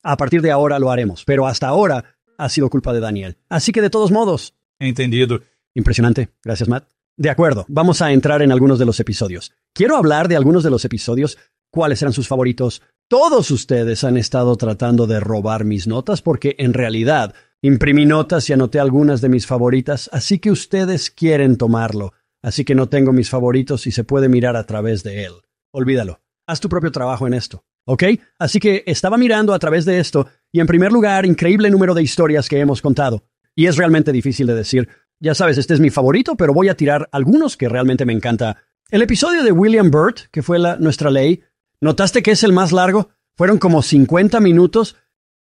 [0.04, 3.38] A partir de ahora lo haremos, pero hasta ahora ha sido culpa de Daniel.
[3.48, 4.54] Así que de todos modos.
[4.78, 5.40] Entendido.
[5.74, 6.28] Impresionante.
[6.44, 6.88] Gracias, Matt.
[7.16, 9.52] De acuerdo, vamos a entrar en algunos de los episodios.
[9.74, 11.36] Quiero hablar de algunos de los episodios,
[11.70, 12.82] cuáles eran sus favoritos.
[13.10, 18.52] Todos ustedes han estado tratando de robar mis notas porque en realidad imprimí notas y
[18.52, 22.12] anoté algunas de mis favoritas, así que ustedes quieren tomarlo.
[22.40, 25.32] Así que no tengo mis favoritos y se puede mirar a través de él.
[25.72, 26.20] Olvídalo.
[26.46, 27.64] Haz tu propio trabajo en esto.
[27.84, 28.04] ¿Ok?
[28.38, 32.04] Así que estaba mirando a través de esto y en primer lugar, increíble número de
[32.04, 33.24] historias que hemos contado.
[33.56, 34.88] Y es realmente difícil de decir.
[35.18, 38.58] Ya sabes, este es mi favorito, pero voy a tirar algunos que realmente me encanta.
[38.88, 41.42] El episodio de William Burt, que fue la, nuestra ley,
[41.80, 43.10] ¿notaste que es el más largo?
[43.36, 44.96] Fueron como 50 minutos,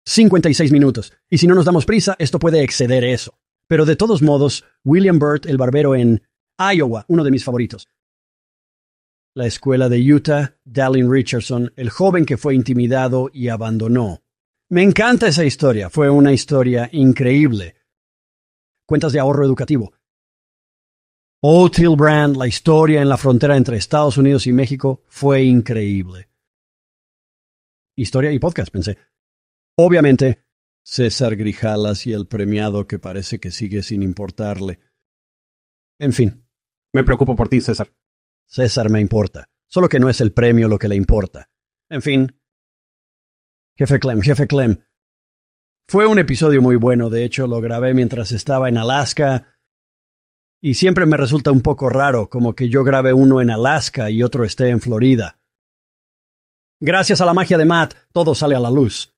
[0.06, 1.14] 56 minutos.
[1.30, 3.38] Y si no nos damos prisa, esto puede exceder eso.
[3.68, 6.24] Pero de todos modos, William Burt, el barbero en
[6.58, 7.88] Iowa, uno de mis favoritos.
[9.36, 14.24] La escuela de Utah, Dallin Richardson, el joven que fue intimidado y abandonó.
[14.70, 17.76] Me encanta esa historia, fue una historia increíble
[18.90, 19.94] cuentas de ahorro educativo.
[21.42, 26.29] Old Brand, la historia en la frontera entre Estados Unidos y México, fue increíble.
[28.00, 28.98] Historia y podcast, pensé.
[29.76, 30.46] Obviamente,
[30.82, 34.80] César Grijalas y el premiado que parece que sigue sin importarle.
[36.00, 36.48] En fin.
[36.94, 37.94] Me preocupo por ti, César.
[38.48, 41.50] César me importa, solo que no es el premio lo que le importa.
[41.90, 42.40] En fin.
[43.78, 44.78] Jefe Clem, jefe Clem,
[45.86, 49.58] fue un episodio muy bueno, de hecho lo grabé mientras estaba en Alaska
[50.62, 54.24] y siempre me resulta un poco raro como que yo grabe uno en Alaska y
[54.24, 55.39] otro esté en Florida.
[56.82, 59.14] Gracias a la magia de Matt, todo sale a la luz.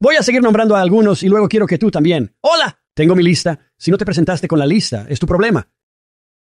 [0.00, 2.34] Voy a seguir nombrando a algunos y luego quiero que tú también.
[2.40, 2.78] ¡Hola!
[2.94, 3.58] Tengo mi lista.
[3.78, 5.66] Si no te presentaste con la lista, es tu problema.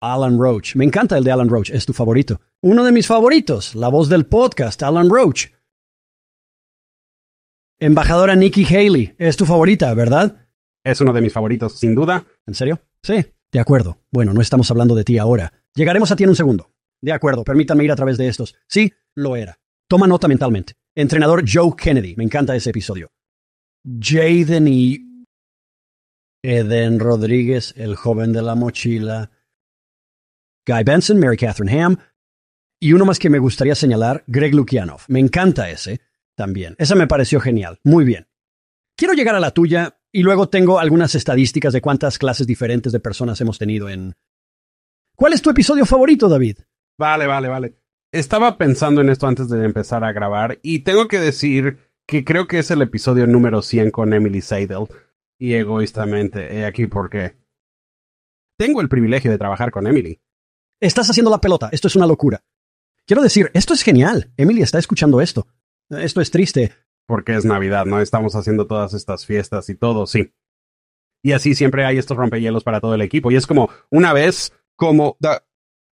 [0.01, 0.77] Alan Roach.
[0.77, 1.71] Me encanta el de Alan Roach.
[1.71, 2.41] Es tu favorito.
[2.61, 3.75] Uno de mis favoritos.
[3.75, 5.47] La voz del podcast, Alan Roach.
[7.79, 10.49] Embajadora Nikki Haley, es tu favorita, ¿verdad?
[10.83, 12.25] Es uno de mis favoritos, sin duda.
[12.47, 12.81] ¿En serio?
[13.03, 13.99] Sí, de acuerdo.
[14.11, 15.53] Bueno, no estamos hablando de ti ahora.
[15.75, 16.73] Llegaremos a ti en un segundo.
[17.03, 18.55] De acuerdo, permítanme ir a través de estos.
[18.67, 19.59] Sí, lo era.
[19.89, 20.75] Toma nota mentalmente.
[20.95, 23.11] Entrenador Joe Kennedy, me encanta ese episodio.
[23.85, 25.27] Jaden y
[26.43, 29.31] Eden Rodríguez, el joven de la mochila.
[30.67, 31.99] Guy Benson, Mary Catherine Ham.
[32.81, 35.03] Y uno más que me gustaría señalar, Greg Lukianov.
[35.09, 36.01] Me encanta ese
[36.37, 36.75] también.
[36.79, 37.81] Esa me pareció genial.
[37.85, 38.29] Muy bien.
[38.97, 43.01] Quiero llegar a la tuya y luego tengo algunas estadísticas de cuántas clases diferentes de
[43.01, 44.15] personas hemos tenido en...
[45.15, 46.59] ¿Cuál es tu episodio favorito, David?
[46.99, 47.86] Vale, vale, vale.
[48.13, 52.47] Estaba pensando en esto antes de empezar a grabar y tengo que decir que creo
[52.47, 54.87] que es el episodio número 100 con Emily Seidel.
[55.39, 57.37] Y egoístamente, he aquí por qué.
[58.59, 60.21] Tengo el privilegio de trabajar con Emily.
[60.81, 62.43] Estás haciendo la pelota, esto es una locura.
[63.07, 64.33] Quiero decir, esto es genial.
[64.37, 65.47] Emily está escuchando esto.
[65.91, 66.73] Esto es triste.
[67.07, 68.01] Porque es Navidad, ¿no?
[68.01, 70.33] Estamos haciendo todas estas fiestas y todo, sí.
[71.23, 73.31] Y así siempre hay estos rompehielos para todo el equipo.
[73.31, 75.17] Y es como, una vez, como,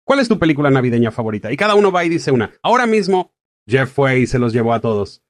[0.04, 1.50] ¿cuál es tu película navideña favorita?
[1.52, 2.52] Y cada uno va y dice una.
[2.62, 3.34] Ahora mismo,
[3.66, 5.22] Jeff fue y se los llevó a todos.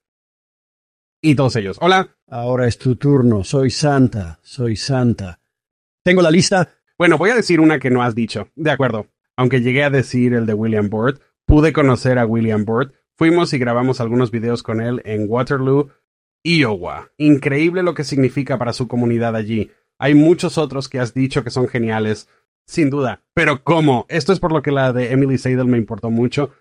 [1.23, 1.79] Y todos ellos.
[1.81, 2.17] Hola.
[2.29, 3.45] Ahora es tu turno.
[3.45, 4.41] Soy Santa.
[4.43, 5.41] Soy Santa.
[6.03, 6.75] ¿Tengo la lista?
[6.99, 8.49] Bueno, voy a decir una que no has dicho.
[8.55, 9.07] De acuerdo.
[9.37, 13.59] Aunque llegué a decir el de William Burt, pude conocer a William Burt Fuimos y
[13.59, 15.91] grabamos algunos videos con él en Waterloo,
[16.43, 17.13] Iowa.
[17.17, 19.71] Increíble lo que significa para su comunidad allí.
[19.99, 22.29] Hay muchos otros que has dicho que son geniales,
[22.66, 23.22] sin duda.
[23.35, 24.07] Pero ¿cómo?
[24.09, 26.53] Esto es por lo que la de Emily Seidel me importó mucho.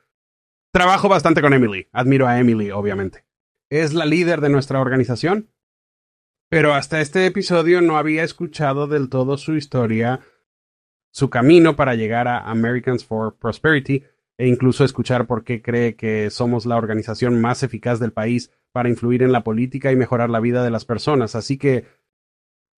[0.72, 1.88] Trabajo bastante con Emily.
[1.92, 3.26] Admiro a Emily, obviamente.
[3.70, 5.50] Es la líder de nuestra organización.
[6.50, 10.20] Pero hasta este episodio no había escuchado del todo su historia,
[11.12, 14.04] su camino para llegar a Americans for Prosperity,
[14.38, 18.90] e incluso escuchar por qué cree que somos la organización más eficaz del país para
[18.90, 21.36] influir en la política y mejorar la vida de las personas.
[21.36, 21.86] Así que,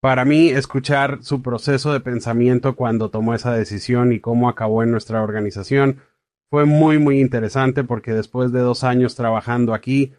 [0.02, 4.92] para mí, escuchar su proceso de pensamiento cuando tomó esa decisión y cómo acabó en
[4.92, 6.02] nuestra organización
[6.50, 10.14] fue muy, muy interesante porque después de dos años trabajando aquí,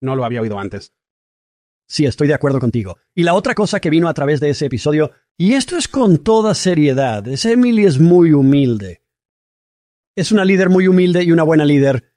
[0.00, 0.94] no lo había oído antes.
[1.88, 2.98] Sí, estoy de acuerdo contigo.
[3.14, 6.18] Y la otra cosa que vino a través de ese episodio, y esto es con
[6.18, 9.02] toda seriedad, es Emily es muy humilde.
[10.16, 12.12] Es una líder muy humilde y una buena líder.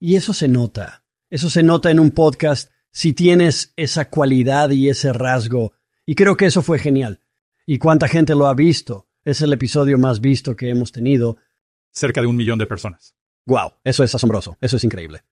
[0.00, 1.04] Y eso se nota.
[1.30, 5.72] Eso se nota en un podcast si tienes esa cualidad y ese rasgo.
[6.06, 7.20] Y creo que eso fue genial.
[7.66, 9.08] ¿Y cuánta gente lo ha visto?
[9.24, 11.38] Es el episodio más visto que hemos tenido.
[11.90, 13.14] Cerca de un millón de personas.
[13.46, 14.58] Wow, eso es asombroso.
[14.60, 15.22] Eso es increíble.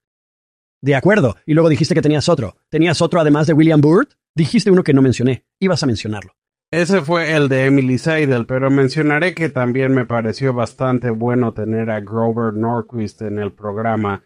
[0.80, 1.36] De acuerdo.
[1.46, 2.56] Y luego dijiste que tenías otro.
[2.70, 4.12] ¿Tenías otro además de William Burt?
[4.34, 5.44] Dijiste uno que no mencioné.
[5.60, 6.34] Ibas a mencionarlo.
[6.70, 11.90] Ese fue el de Emily Seidel, pero mencionaré que también me pareció bastante bueno tener
[11.90, 14.24] a Grover Norquist en el programa.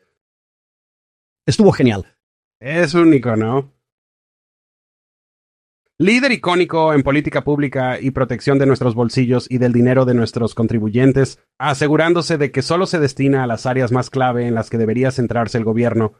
[1.44, 2.06] Estuvo genial.
[2.60, 3.75] Es único, ¿no?
[5.98, 10.54] Líder icónico en política pública y protección de nuestros bolsillos y del dinero de nuestros
[10.54, 14.76] contribuyentes, asegurándose de que solo se destina a las áreas más clave en las que
[14.76, 16.12] debería centrarse el gobierno.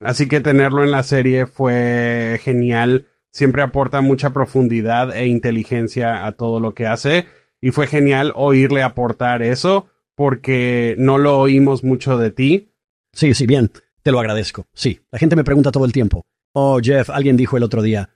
[0.00, 6.32] Así que tenerlo en la serie fue genial siempre aporta mucha profundidad e inteligencia a
[6.32, 7.26] todo lo que hace
[7.60, 12.72] y fue genial oírle aportar eso porque no lo oímos mucho de ti.
[13.12, 13.70] Sí, sí, bien,
[14.02, 14.66] te lo agradezco.
[14.72, 16.24] Sí, la gente me pregunta todo el tiempo.
[16.52, 18.10] Oh, Jeff, alguien dijo el otro día.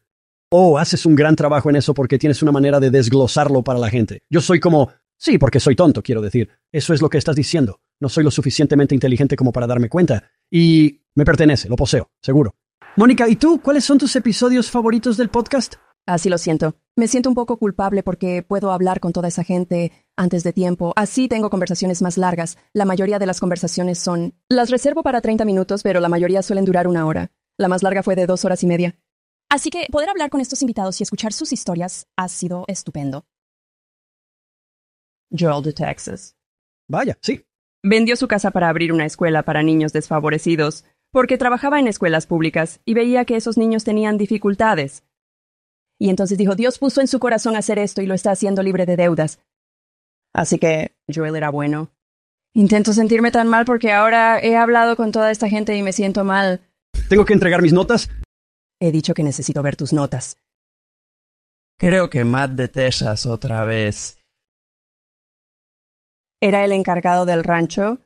[0.54, 3.88] Oh, haces un gran trabajo en eso porque tienes una manera de desglosarlo para la
[3.88, 4.22] gente.
[4.28, 4.90] Yo soy como...
[5.16, 6.50] Sí, porque soy tonto, quiero decir.
[6.70, 7.80] Eso es lo que estás diciendo.
[8.00, 10.24] No soy lo suficientemente inteligente como para darme cuenta.
[10.50, 12.54] Y me pertenece, lo poseo, seguro.
[12.96, 13.62] Mónica, ¿y tú?
[13.62, 15.76] ¿Cuáles son tus episodios favoritos del podcast?
[16.04, 16.74] Así lo siento.
[16.96, 20.92] Me siento un poco culpable porque puedo hablar con toda esa gente antes de tiempo.
[20.96, 22.58] Así tengo conversaciones más largas.
[22.74, 24.34] La mayoría de las conversaciones son...
[24.50, 27.30] Las reservo para 30 minutos, pero la mayoría suelen durar una hora.
[27.56, 28.96] La más larga fue de dos horas y media.
[29.52, 33.26] Así que poder hablar con estos invitados y escuchar sus historias ha sido estupendo.
[35.30, 36.38] Joel de Texas.
[36.88, 37.44] Vaya, sí.
[37.82, 42.80] Vendió su casa para abrir una escuela para niños desfavorecidos porque trabajaba en escuelas públicas
[42.86, 45.04] y veía que esos niños tenían dificultades.
[46.00, 48.86] Y entonces dijo, Dios puso en su corazón hacer esto y lo está haciendo libre
[48.86, 49.38] de deudas.
[50.32, 51.90] Así que Joel era bueno.
[52.54, 56.24] Intento sentirme tan mal porque ahora he hablado con toda esta gente y me siento
[56.24, 56.62] mal.
[57.10, 58.08] ¿Tengo que entregar mis notas?
[58.84, 60.36] He dicho que necesito ver tus notas.
[61.78, 64.18] Creo que Matt de Texas otra vez.
[66.40, 67.98] Era el encargado del rancho,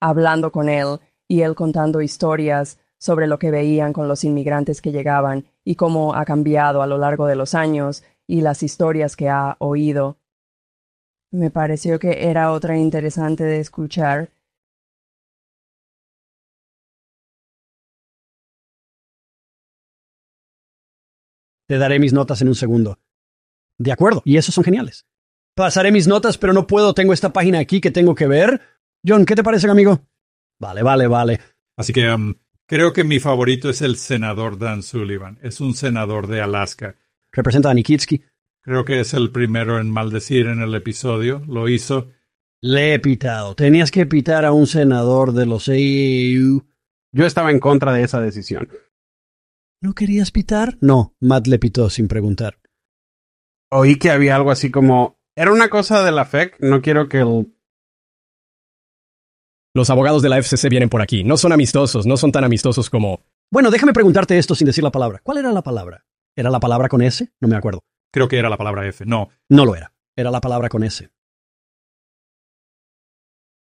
[0.00, 4.90] hablando con él y él contando historias sobre lo que veían con los inmigrantes que
[4.90, 9.28] llegaban y cómo ha cambiado a lo largo de los años y las historias que
[9.28, 10.16] ha oído.
[11.30, 14.30] Me pareció que era otra interesante de escuchar.
[21.74, 23.00] Te daré mis notas en un segundo.
[23.78, 25.06] De acuerdo, y esos son geniales.
[25.56, 28.60] Pasaré mis notas, pero no puedo, tengo esta página aquí que tengo que ver.
[29.04, 30.06] John, ¿qué te parece, amigo?
[30.60, 31.40] Vale, vale, vale.
[31.76, 32.36] Así que um,
[32.68, 35.40] creo que mi favorito es el senador Dan Sullivan.
[35.42, 36.94] Es un senador de Alaska.
[37.32, 38.22] Representa a Nikitsky.
[38.60, 41.42] Creo que es el primero en maldecir en el episodio.
[41.48, 42.12] Lo hizo.
[42.60, 43.56] Le he pitado.
[43.56, 46.64] Tenías que pitar a un senador de los AAU.
[47.10, 48.68] Yo estaba en contra de esa decisión.
[49.84, 50.78] ¿No querías pitar?
[50.80, 52.58] No, Matt le pitó sin preguntar.
[53.70, 55.20] Oí que había algo así como...
[55.36, 56.58] Era una cosa de la FEC.
[56.60, 57.54] No quiero que el
[59.74, 61.22] los abogados de la FCC vienen por aquí.
[61.22, 63.20] No son amistosos, no son tan amistosos como...
[63.52, 65.20] Bueno, déjame preguntarte esto sin decir la palabra.
[65.22, 66.06] ¿Cuál era la palabra?
[66.34, 67.30] ¿Era la palabra con S?
[67.38, 67.80] No me acuerdo.
[68.10, 69.04] Creo que era la palabra F.
[69.04, 69.28] No.
[69.50, 69.92] No lo era.
[70.16, 71.10] Era la palabra con S.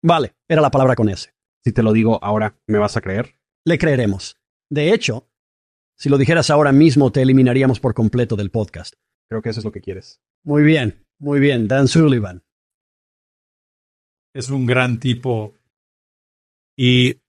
[0.03, 1.33] Vale, era la palabra con S.
[1.63, 3.35] Si te lo digo ahora, ¿me vas a creer?
[3.65, 4.35] Le creeremos.
[4.69, 5.29] De hecho,
[5.99, 8.95] si lo dijeras ahora mismo, te eliminaríamos por completo del podcast.
[9.27, 10.21] Creo que eso es lo que quieres.
[10.43, 12.45] Muy bien, muy bien, Dan Sullivan.
[14.33, 15.55] Es un gran tipo
[16.77, 17.19] y,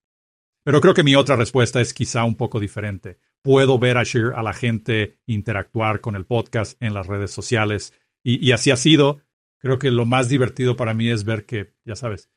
[0.62, 3.18] pero creo que mi otra respuesta es quizá un poco diferente.
[3.42, 8.46] Puedo ver a, a la gente interactuar con el podcast en las redes sociales y,
[8.46, 9.20] y así ha sido.
[9.58, 12.30] Creo que lo más divertido para mí es ver que, ya sabes,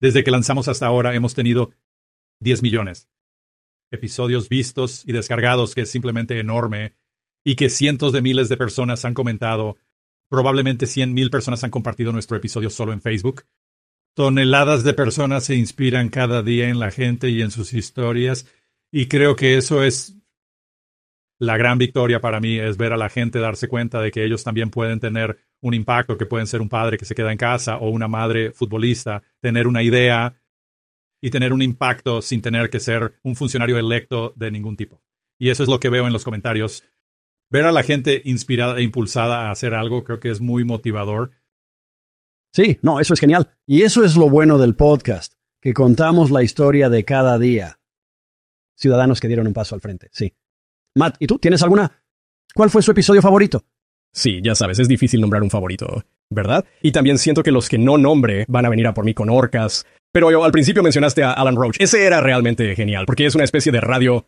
[0.00, 1.70] desde que lanzamos hasta ahora hemos tenido
[2.40, 3.08] 10 millones
[3.90, 6.94] episodios vistos y descargados, que es simplemente enorme,
[7.44, 9.76] y que cientos de miles de personas han comentado.
[10.28, 13.44] Probablemente 100 mil personas han compartido nuestro episodio solo en Facebook.
[14.14, 18.46] Toneladas de personas se inspiran cada día en la gente y en sus historias
[18.90, 20.14] y creo que eso es
[21.38, 24.42] la gran victoria para mí, es ver a la gente darse cuenta de que ellos
[24.42, 27.76] también pueden tener un impacto, que pueden ser un padre que se queda en casa
[27.76, 30.34] o una madre futbolista, tener una idea
[31.20, 35.02] y tener un impacto sin tener que ser un funcionario electo de ningún tipo.
[35.38, 36.84] Y eso es lo que veo en los comentarios.
[37.50, 41.32] Ver a la gente inspirada e impulsada a hacer algo creo que es muy motivador
[42.52, 43.50] Sí, no, eso es genial.
[43.66, 47.78] Y eso es lo bueno del podcast, que contamos la historia de cada día.
[48.76, 50.34] Ciudadanos que dieron un paso al frente, sí.
[50.94, 52.02] Matt, ¿y tú tienes alguna?
[52.54, 53.64] ¿Cuál fue su episodio favorito?
[54.12, 56.64] Sí, ya sabes, es difícil nombrar un favorito, ¿verdad?
[56.82, 59.28] Y también siento que los que no nombre van a venir a por mí con
[59.28, 59.84] orcas.
[60.12, 61.76] Pero al principio mencionaste a Alan Roach.
[61.78, 64.26] Ese era realmente genial, porque es una especie de radio.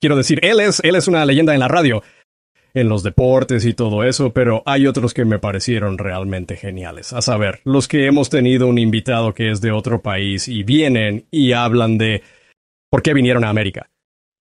[0.00, 2.02] Quiero decir, él es, él es una leyenda en la radio
[2.74, 7.14] en los deportes y todo eso, pero hay otros que me parecieron realmente geniales.
[7.14, 11.26] A saber, los que hemos tenido un invitado que es de otro país y vienen
[11.30, 12.22] y hablan de
[12.90, 13.90] ¿Por qué vinieron a América?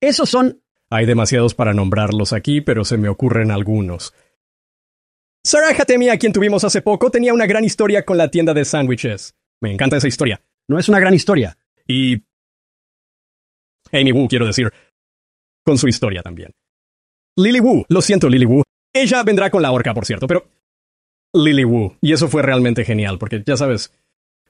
[0.02, 0.62] Esos son...
[0.90, 4.14] Hay demasiados para nombrarlos aquí, pero se me ocurren algunos.
[5.44, 8.66] Sarah Hatemi, a quien tuvimos hace poco, tenía una gran historia con la tienda de
[8.66, 9.36] sándwiches.
[9.66, 10.40] Me encanta esa historia.
[10.68, 11.58] No es una gran historia.
[11.88, 12.22] Y...
[13.92, 14.72] Amy Wu, quiero decir.
[15.66, 16.52] Con su historia también.
[17.36, 18.62] Lily Wu, lo siento Lily Wu.
[18.94, 20.48] Ella vendrá con la horca, por cierto, pero...
[21.34, 21.98] Lily Wu.
[22.00, 23.92] Y eso fue realmente genial, porque ya sabes,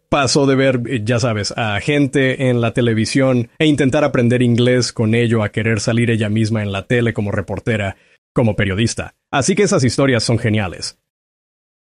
[0.10, 4.92] pasó de ver, eh, ya sabes, a gente en la televisión e intentar aprender inglés
[4.92, 7.96] con ello a querer salir ella misma en la tele como reportera,
[8.34, 9.16] como periodista.
[9.32, 11.00] Así que esas historias son geniales.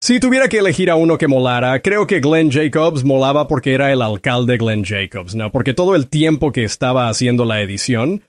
[0.00, 3.92] Si tuviera que elegir a uno que molara, creo que Glenn Jacobs molaba porque era
[3.92, 5.50] el alcalde Glenn Jacobs, ¿no?
[5.50, 8.22] Porque todo el tiempo que estaba haciendo la edición,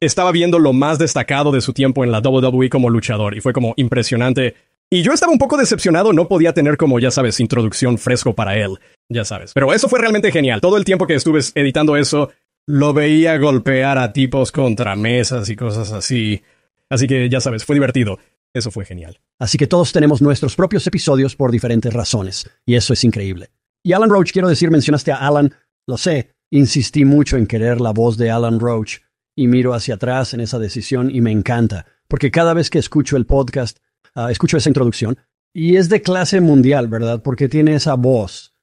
[0.00, 3.54] estaba viendo lo más destacado de su tiempo en la WWE como luchador y fue
[3.54, 4.54] como impresionante.
[4.90, 8.58] Y yo estaba un poco decepcionado, no podía tener como, ya sabes, introducción fresco para
[8.58, 9.52] él, ya sabes.
[9.54, 10.60] Pero eso fue realmente genial.
[10.60, 12.32] Todo el tiempo que estuve editando eso,
[12.66, 16.42] lo veía golpear a tipos contra mesas y cosas así.
[16.90, 18.18] Así que, ya sabes, fue divertido.
[18.54, 19.20] Eso fue genial.
[19.38, 23.50] Así que todos tenemos nuestros propios episodios por diferentes razones, y eso es increíble.
[23.82, 25.52] Y Alan Roach, quiero decir, mencionaste a Alan,
[25.86, 28.98] lo sé, insistí mucho en querer la voz de Alan Roach,
[29.36, 33.16] y miro hacia atrás en esa decisión y me encanta, porque cada vez que escucho
[33.16, 33.78] el podcast,
[34.14, 35.18] ah, escucho esa introducción,
[35.52, 37.22] y es de clase mundial, ¿verdad?
[37.22, 38.54] Porque tiene esa voz.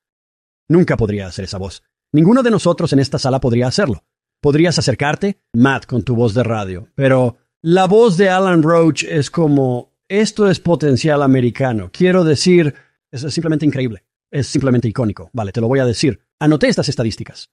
[0.69, 1.83] Nunca podría hacer esa voz.
[2.13, 4.03] Ninguno de nosotros en esta sala podría hacerlo.
[4.41, 9.29] Podrías acercarte, Matt, con tu voz de radio, pero la voz de Alan Roach es
[9.29, 11.89] como, esto es potencial americano.
[11.93, 12.73] Quiero decir,
[13.11, 14.03] es simplemente increíble.
[14.31, 15.29] Es simplemente icónico.
[15.33, 16.21] Vale, te lo voy a decir.
[16.39, 17.51] Anoté estas estadísticas.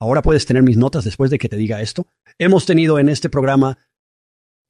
[0.00, 2.06] Ahora puedes tener mis notas después de que te diga esto.
[2.38, 3.78] Hemos tenido en este programa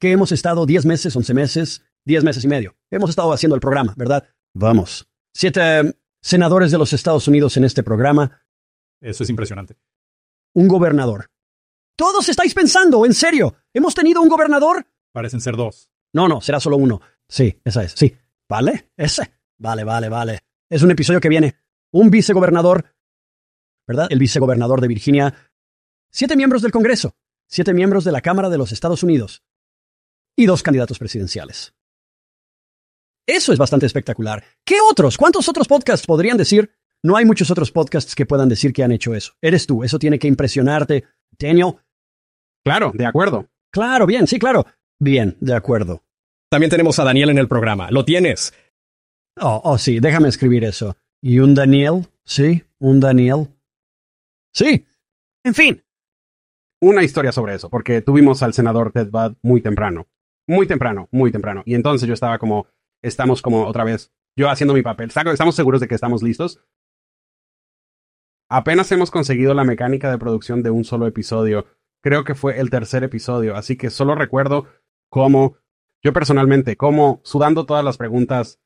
[0.00, 2.76] que hemos estado 10 meses, 11 meses, 10 meses y medio.
[2.90, 4.28] Hemos estado haciendo el programa, ¿verdad?
[4.54, 5.08] Vamos.
[5.34, 8.42] Siete senadores de los Estados Unidos en este programa.
[9.00, 9.76] Eso es impresionante.
[10.54, 11.30] Un gobernador.
[11.96, 14.86] Todos estáis pensando, en serio, ¿hemos tenido un gobernador?
[15.12, 15.90] Parecen ser dos.
[16.12, 17.00] No, no, será solo uno.
[17.28, 18.16] Sí, esa es, sí.
[18.48, 18.90] ¿Vale?
[18.96, 19.32] Ese.
[19.58, 20.40] Vale, vale, vale.
[20.68, 21.56] Es un episodio que viene.
[21.92, 22.84] Un vicegobernador,
[23.86, 24.08] ¿verdad?
[24.10, 25.34] El vicegobernador de Virginia.
[26.10, 27.16] Siete miembros del Congreso.
[27.48, 29.44] Siete miembros de la Cámara de los Estados Unidos.
[30.36, 31.74] Y dos candidatos presidenciales.
[33.26, 34.44] Eso es bastante espectacular.
[34.64, 35.16] ¿Qué otros?
[35.16, 36.70] ¿Cuántos otros podcasts podrían decir?
[37.02, 39.34] No hay muchos otros podcasts que puedan decir que han hecho eso.
[39.40, 39.84] Eres tú.
[39.84, 41.04] Eso tiene que impresionarte.
[41.38, 41.76] Daniel,
[42.64, 43.48] Claro, de acuerdo.
[43.70, 44.64] Claro, bien, sí, claro.
[44.98, 46.02] Bien, de acuerdo.
[46.50, 47.90] También tenemos a Daniel en el programa.
[47.90, 48.54] ¿Lo tienes?
[49.40, 50.96] Oh, oh, sí, déjame escribir eso.
[51.20, 52.06] ¿Y un Daniel?
[52.24, 53.48] Sí, un Daniel.
[54.52, 54.86] Sí.
[55.44, 55.82] En fin.
[56.80, 60.06] Una historia sobre eso, porque tuvimos al senador Ted Budd muy temprano.
[60.46, 61.62] Muy temprano, muy temprano.
[61.66, 62.66] Y entonces yo estaba como,
[63.02, 65.08] estamos como otra vez, yo haciendo mi papel.
[65.08, 66.60] Estamos seguros de que estamos listos.
[68.50, 71.66] Apenas hemos conseguido la mecánica de producción de un solo episodio
[72.04, 74.66] creo que fue el tercer episodio, así que solo recuerdo
[75.10, 75.56] cómo,
[76.04, 78.60] yo personalmente, cómo sudando todas las preguntas,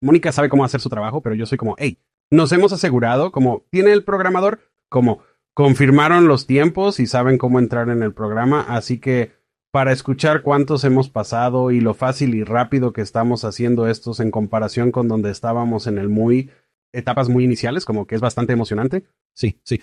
[0.00, 1.98] Mónica sabe cómo hacer su trabajo, pero yo soy como, hey,
[2.30, 5.22] nos hemos asegurado, como tiene el programador, como
[5.54, 9.32] confirmaron los tiempos y saben cómo entrar en el programa, así que
[9.70, 14.30] para escuchar cuántos hemos pasado y lo fácil y rápido que estamos haciendo estos en
[14.30, 16.50] comparación con donde estábamos en el muy
[16.94, 19.04] etapas muy iniciales, como que es bastante emocionante.
[19.34, 19.82] Sí, sí.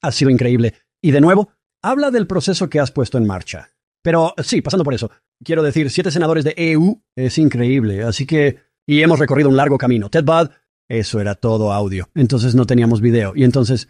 [0.00, 0.72] Ha sido increíble.
[1.02, 1.50] Y de nuevo,
[1.84, 3.70] habla del proceso que has puesto en marcha.
[4.02, 5.10] Pero sí, pasando por eso,
[5.42, 8.62] quiero decir, siete senadores de EU es increíble, así que...
[8.86, 10.10] Y hemos recorrido un largo camino.
[10.10, 10.50] Ted Budd,
[10.88, 13.32] eso era todo audio, entonces no teníamos video.
[13.34, 13.88] Y entonces,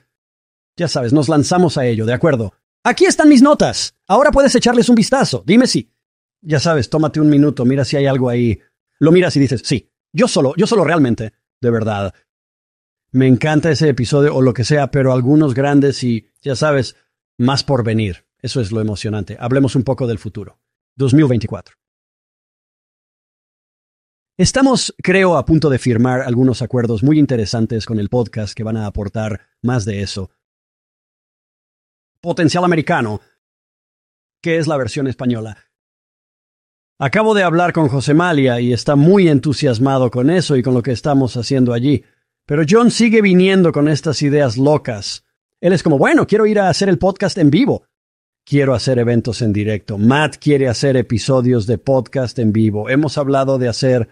[0.76, 2.54] ya sabes, nos lanzamos a ello, ¿de acuerdo?
[2.84, 3.96] Aquí están mis notas.
[4.06, 5.42] Ahora puedes echarles un vistazo.
[5.44, 5.90] Dime si.
[6.42, 8.60] Ya sabes, tómate un minuto, mira si hay algo ahí.
[9.00, 12.14] Lo miras y dices, sí, yo solo, yo solo realmente, de verdad.
[13.10, 16.94] Me encanta ese episodio o lo que sea, pero algunos grandes y, ya sabes,
[17.38, 18.26] más por venir.
[18.40, 19.36] Eso es lo emocionante.
[19.40, 20.58] Hablemos un poco del futuro.
[20.96, 21.76] 2024.
[24.36, 28.76] Estamos, creo, a punto de firmar algunos acuerdos muy interesantes con el podcast que van
[28.76, 30.30] a aportar más de eso.
[32.20, 33.20] Potencial americano,
[34.42, 35.56] que es la versión española.
[36.98, 40.82] Acabo de hablar con José Malia y está muy entusiasmado con eso y con lo
[40.82, 42.04] que estamos haciendo allí.
[42.46, 45.24] Pero John sigue viniendo con estas ideas locas.
[45.64, 47.86] Él es como, bueno, quiero ir a hacer el podcast en vivo.
[48.44, 49.96] Quiero hacer eventos en directo.
[49.96, 52.90] Matt quiere hacer episodios de podcast en vivo.
[52.90, 54.10] Hemos hablado de hacer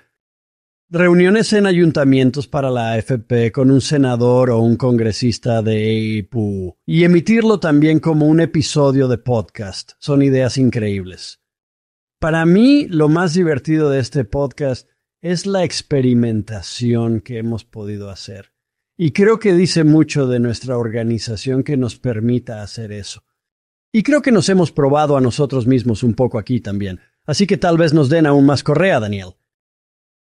[0.89, 7.05] reuniones en ayuntamientos para la AFP con un senador o un congresista de EIPU y
[7.05, 9.93] emitirlo también como un episodio de podcast.
[9.99, 11.43] Son ideas increíbles.
[12.19, 14.89] Para mí, lo más divertido de este podcast
[15.21, 18.52] es la experimentación que hemos podido hacer.
[19.05, 23.25] Y creo que dice mucho de nuestra organización que nos permita hacer eso.
[23.91, 27.01] Y creo que nos hemos probado a nosotros mismos un poco aquí también.
[27.27, 29.31] Así que tal vez nos den aún más correa, Daniel.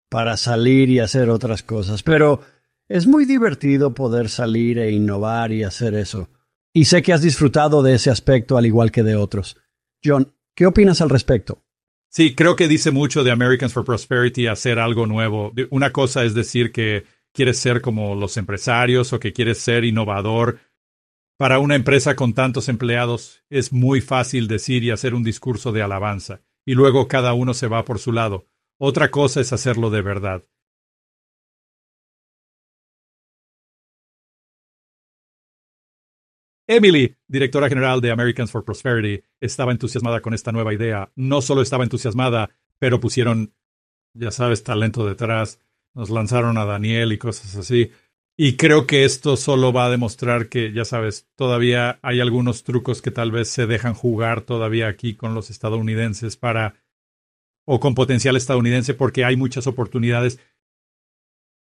[0.10, 2.02] Para salir y hacer otras cosas.
[2.02, 2.42] Pero
[2.88, 6.30] es muy divertido poder salir e innovar y hacer eso.
[6.74, 9.56] Y sé que has disfrutado de ese aspecto al igual que de otros.
[10.04, 11.64] John, ¿qué opinas al respecto?
[12.10, 15.54] Sí, creo que dice mucho de Americans for Prosperity hacer algo nuevo.
[15.70, 20.60] Una cosa es decir que quieres ser como los empresarios o que quieres ser innovador.
[21.38, 25.82] Para una empresa con tantos empleados es muy fácil decir y hacer un discurso de
[25.82, 28.48] alabanza, y luego cada uno se va por su lado.
[28.80, 30.44] Otra cosa es hacerlo de verdad.
[36.68, 41.12] Emily, directora general de Americans for Prosperity, estaba entusiasmada con esta nueva idea.
[41.16, 43.54] No solo estaba entusiasmada, pero pusieron,
[44.14, 45.60] ya sabes, talento detrás.
[45.94, 47.92] Nos lanzaron a Daniel y cosas así.
[48.36, 53.02] Y creo que esto solo va a demostrar que, ya sabes, todavía hay algunos trucos
[53.02, 56.76] que tal vez se dejan jugar todavía aquí con los estadounidenses para,
[57.66, 60.40] o con potencial estadounidense, porque hay muchas oportunidades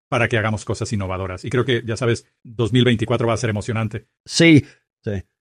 [0.09, 1.45] para que hagamos cosas innovadoras.
[1.45, 4.07] Y creo que, ya sabes, 2024 va a ser emocionante.
[4.26, 4.65] Sí,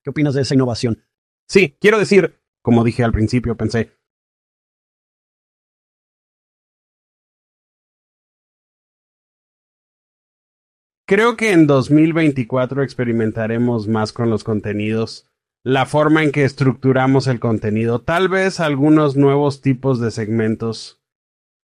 [0.04, 1.02] ¿Qué opinas de esa innovación?
[1.48, 3.92] Sí, quiero decir, como dije al principio, pensé,
[11.06, 15.26] Creo que en 2024 experimentaremos más con los contenidos,
[15.62, 21.02] la forma en que estructuramos el contenido, tal vez algunos nuevos tipos de segmentos,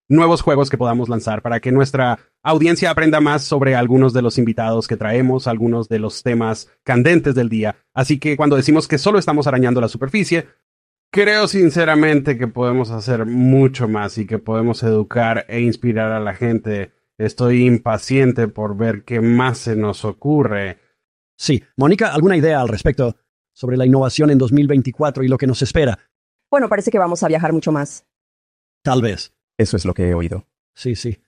[0.07, 4.37] nuevos juegos que podamos lanzar para que nuestra audiencia aprenda más sobre algunos de los
[4.37, 7.77] invitados que traemos, algunos de los temas candentes del día.
[7.95, 10.49] Así que cuando decimos que solo estamos arañando la superficie,
[11.11, 16.35] creo sinceramente que podemos hacer mucho más y que podemos educar e inspirar a la
[16.35, 16.91] gente.
[17.17, 20.79] Estoy impaciente por ver qué más se nos ocurre.
[21.37, 23.15] Sí, Mónica, ¿alguna idea al respecto
[23.53, 25.99] sobre la innovación en 2024 y lo que nos espera?
[26.49, 28.05] Bueno, parece que vamos a viajar mucho más.
[28.83, 29.33] Tal vez.
[29.57, 30.47] Eso es lo que he oído.
[30.73, 31.19] Sí, sí.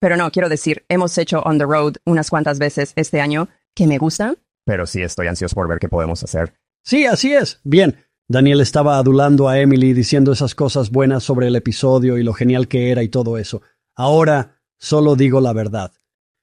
[0.00, 3.86] Pero no, quiero decir, hemos hecho On the Road unas cuantas veces este año que
[3.86, 4.38] me gustan.
[4.64, 6.54] Pero sí estoy ansioso por ver qué podemos hacer.
[6.84, 7.60] Sí, así es.
[7.64, 7.96] Bien.
[8.28, 12.66] Daniel estaba adulando a Emily diciendo esas cosas buenas sobre el episodio y lo genial
[12.66, 13.62] que era y todo eso.
[13.94, 15.92] Ahora solo digo la verdad.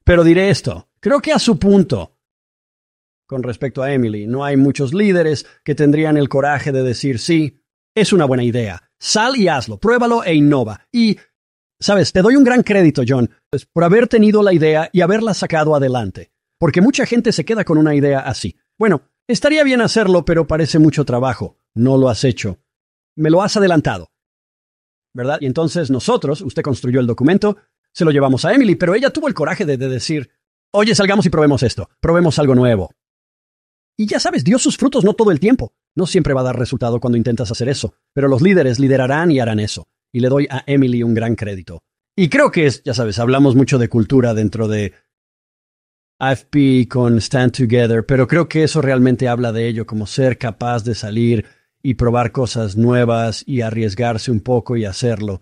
[0.04, 0.88] Pero diré esto.
[1.00, 2.16] Creo que a su punto.
[3.28, 7.60] Con respecto a Emily, no hay muchos líderes que tendrían el coraje de decir sí,
[7.94, 8.90] es una buena idea.
[8.98, 10.88] Sal y hazlo, pruébalo e innova.
[10.92, 11.18] Y
[11.82, 15.34] Sabes, te doy un gran crédito, John, pues, por haber tenido la idea y haberla
[15.34, 16.34] sacado adelante.
[16.58, 18.58] Porque mucha gente se queda con una idea así.
[18.78, 21.58] Bueno, estaría bien hacerlo, pero parece mucho trabajo.
[21.74, 22.60] No lo has hecho.
[23.16, 24.12] Me lo has adelantado.
[25.14, 25.38] ¿Verdad?
[25.40, 27.56] Y entonces nosotros, usted construyó el documento,
[28.00, 30.30] se lo llevamos a Emily, pero ella tuvo el coraje de, de decir,
[30.72, 32.92] oye, salgamos y probemos esto, probemos algo nuevo.
[33.98, 35.74] Y ya sabes, dio sus frutos no todo el tiempo.
[35.96, 39.42] No siempre va a dar resultado cuando intentas hacer eso, pero los líderes liderarán y
[39.42, 41.84] harán eso y le doy a Emily un gran crédito.
[42.16, 44.94] Y creo que es, ya sabes, hablamos mucho de cultura dentro de
[46.20, 50.86] AFP con Stand Together, pero creo que eso realmente habla de ello, como ser capaz
[50.86, 51.46] de salir
[51.84, 55.42] y probar cosas nuevas y arriesgarse un poco y hacerlo.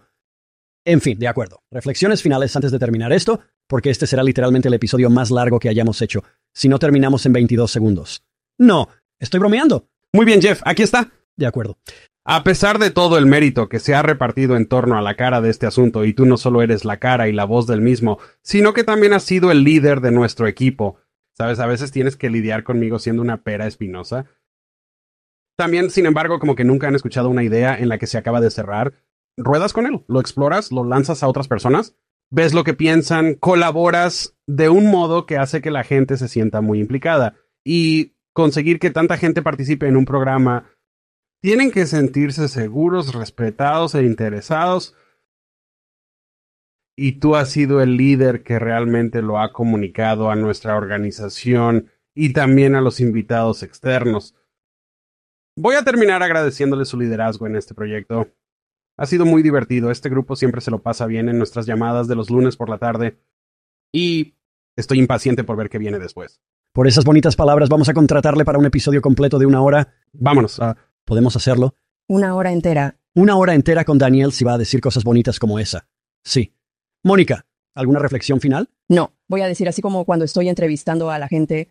[0.88, 1.64] En fin, de acuerdo.
[1.70, 5.68] Reflexiones finales antes de terminar esto, porque este será literalmente el episodio más largo que
[5.68, 6.24] hayamos hecho,
[6.54, 8.24] si no terminamos en 22 segundos.
[8.58, 8.88] No,
[9.20, 9.90] estoy bromeando.
[10.14, 11.12] Muy bien, Jeff, aquí está.
[11.36, 11.78] De acuerdo.
[12.24, 15.42] A pesar de todo el mérito que se ha repartido en torno a la cara
[15.42, 18.20] de este asunto, y tú no solo eres la cara y la voz del mismo,
[18.42, 21.02] sino que también has sido el líder de nuestro equipo.
[21.34, 24.28] Sabes, a veces tienes que lidiar conmigo siendo una pera espinosa.
[25.58, 28.40] También, sin embargo, como que nunca han escuchado una idea en la que se acaba
[28.40, 28.94] de cerrar,
[29.38, 31.96] ruedas con él, lo exploras, lo lanzas a otras personas,
[32.30, 36.62] ves lo que piensan, colaboras de un modo que hace que la gente se sienta
[36.62, 37.36] muy implicada.
[37.64, 40.70] Y conseguir que tanta gente participe en un programa
[41.42, 44.96] tienen que sentirse seguros, respetados e interesados.
[46.96, 52.34] Y tú has sido el líder que realmente lo ha comunicado a nuestra organización y
[52.34, 54.36] también a los invitados externos.
[55.56, 58.32] Voy a terminar agradeciéndole su liderazgo en este proyecto.
[58.98, 62.16] Ha sido muy divertido, este grupo siempre se lo pasa bien en nuestras llamadas de
[62.16, 63.20] los lunes por la tarde.
[63.94, 64.36] Y
[64.76, 66.42] estoy impaciente por ver qué viene después.
[66.74, 69.94] Por esas bonitas palabras vamos a contratarle para un episodio completo de una hora.
[70.14, 70.60] Vámonos.
[70.60, 71.76] a ¿Podemos hacerlo?
[72.08, 72.98] Una hora entera.
[73.14, 75.88] Una hora entera con Daniel si va a decir cosas bonitas como esa.
[76.24, 76.54] Sí.
[77.04, 77.46] Mónica,
[77.76, 78.70] ¿alguna reflexión final?
[78.90, 81.70] No, voy a decir así como cuando estoy entrevistando a la gente,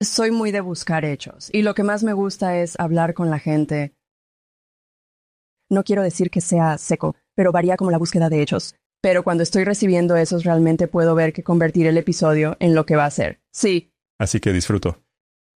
[0.00, 3.38] soy muy de buscar hechos y lo que más me gusta es hablar con la
[3.38, 3.94] gente.
[5.70, 8.74] No quiero decir que sea seco, pero varía como la búsqueda de hechos.
[9.00, 12.96] Pero cuando estoy recibiendo esos realmente puedo ver que convertir el episodio en lo que
[12.96, 13.40] va a ser.
[13.52, 13.92] Sí.
[14.18, 15.04] Así que disfruto.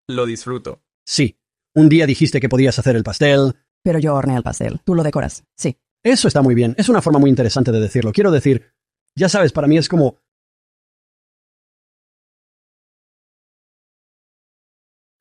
[0.08, 0.84] Lo disfruto.
[1.06, 1.38] Sí,
[1.74, 3.56] Un día dijiste que podías hacer el pastel.
[3.82, 4.82] Pero yo horneé el pastel.
[4.84, 5.46] Tú lo decoras.
[5.56, 5.78] Sí.
[6.04, 6.76] Eso está muy bien.
[6.78, 8.12] Es una forma muy interesante de decirlo.
[8.12, 8.74] Quiero decir,
[9.16, 10.18] ya sabes, para mí es como...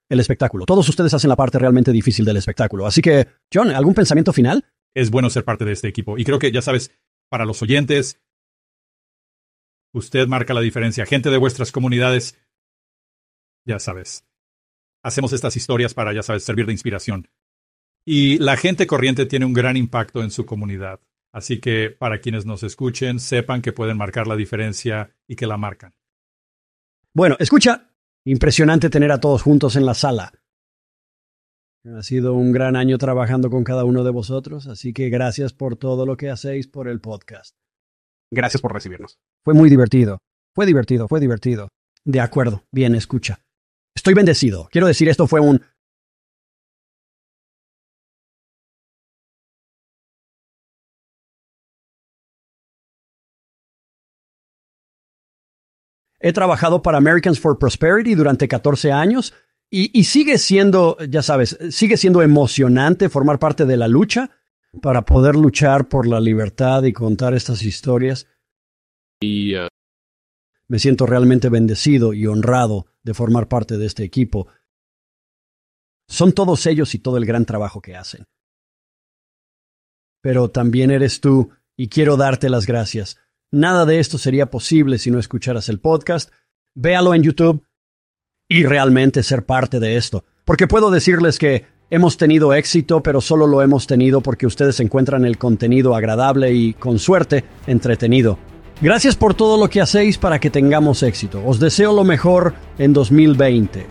[0.08, 0.66] El espectáculo.
[0.66, 2.84] Todos ustedes hacen la parte realmente difícil del espectáculo.
[2.84, 4.64] Así que, John, ¿algún pensamiento final?
[4.94, 6.18] Es bueno ser parte de este equipo.
[6.18, 6.92] Y creo que, ya sabes,
[7.28, 8.20] para los oyentes,
[9.92, 11.06] usted marca la diferencia.
[11.06, 12.38] Gente de vuestras comunidades,
[13.64, 14.26] ya sabes.
[15.02, 17.28] Hacemos estas historias para, ya sabes, servir de inspiración.
[18.04, 21.00] Y la gente corriente tiene un gran impacto en su comunidad.
[21.32, 25.56] Así que para quienes nos escuchen, sepan que pueden marcar la diferencia y que la
[25.56, 25.94] marcan.
[27.14, 27.90] Bueno, escucha,
[28.24, 30.32] impresionante tener a todos juntos en la sala.
[31.86, 35.76] Ha sido un gran año trabajando con cada uno de vosotros, así que gracias por
[35.76, 37.56] todo lo que hacéis por el podcast.
[38.30, 39.18] Gracias por recibirnos.
[39.44, 40.18] Fue muy divertido.
[40.54, 41.68] Fue divertido, fue divertido.
[42.04, 43.40] De acuerdo, bien, escucha.
[43.96, 44.68] Estoy bendecido.
[44.70, 45.62] Quiero decir, esto fue un
[56.22, 59.32] He trabajado para Americans for Prosperity durante 14 años
[59.70, 64.30] y, y, sigue siendo, ya sabes, sigue siendo emocionante formar parte de la lucha
[64.82, 68.26] para poder luchar por la libertad y contar estas historias.
[69.20, 69.68] Y uh...
[70.68, 74.48] me siento realmente bendecido y honrado de formar parte de este equipo.
[76.08, 78.24] Son todos ellos y todo el gran trabajo que hacen.
[80.22, 83.16] Pero también eres tú y quiero darte las gracias
[83.52, 86.30] Nada de esto sería posible si no escucharas el podcast.
[86.74, 87.66] Véalo en YouTube
[88.50, 90.24] y realmente ser parte de esto.
[90.44, 95.24] Porque puedo decirles que hemos tenido éxito, pero solo lo hemos tenido porque ustedes encuentran
[95.24, 98.38] el contenido agradable y, con suerte, entretenido.
[98.82, 101.40] Gracias por todo lo que hacéis para que tengamos éxito.
[101.46, 103.86] Os deseo lo mejor en 2020.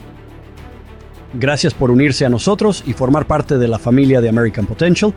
[1.35, 5.13] Gracias por unirse a nosotros y formar parte de la familia de American Potential.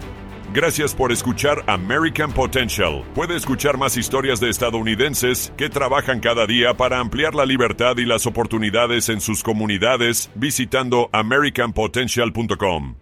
[0.55, 3.05] Gracias por escuchar American Potential.
[3.15, 8.05] Puede escuchar más historias de estadounidenses que trabajan cada día para ampliar la libertad y
[8.05, 13.02] las oportunidades en sus comunidades visitando americanpotential.com.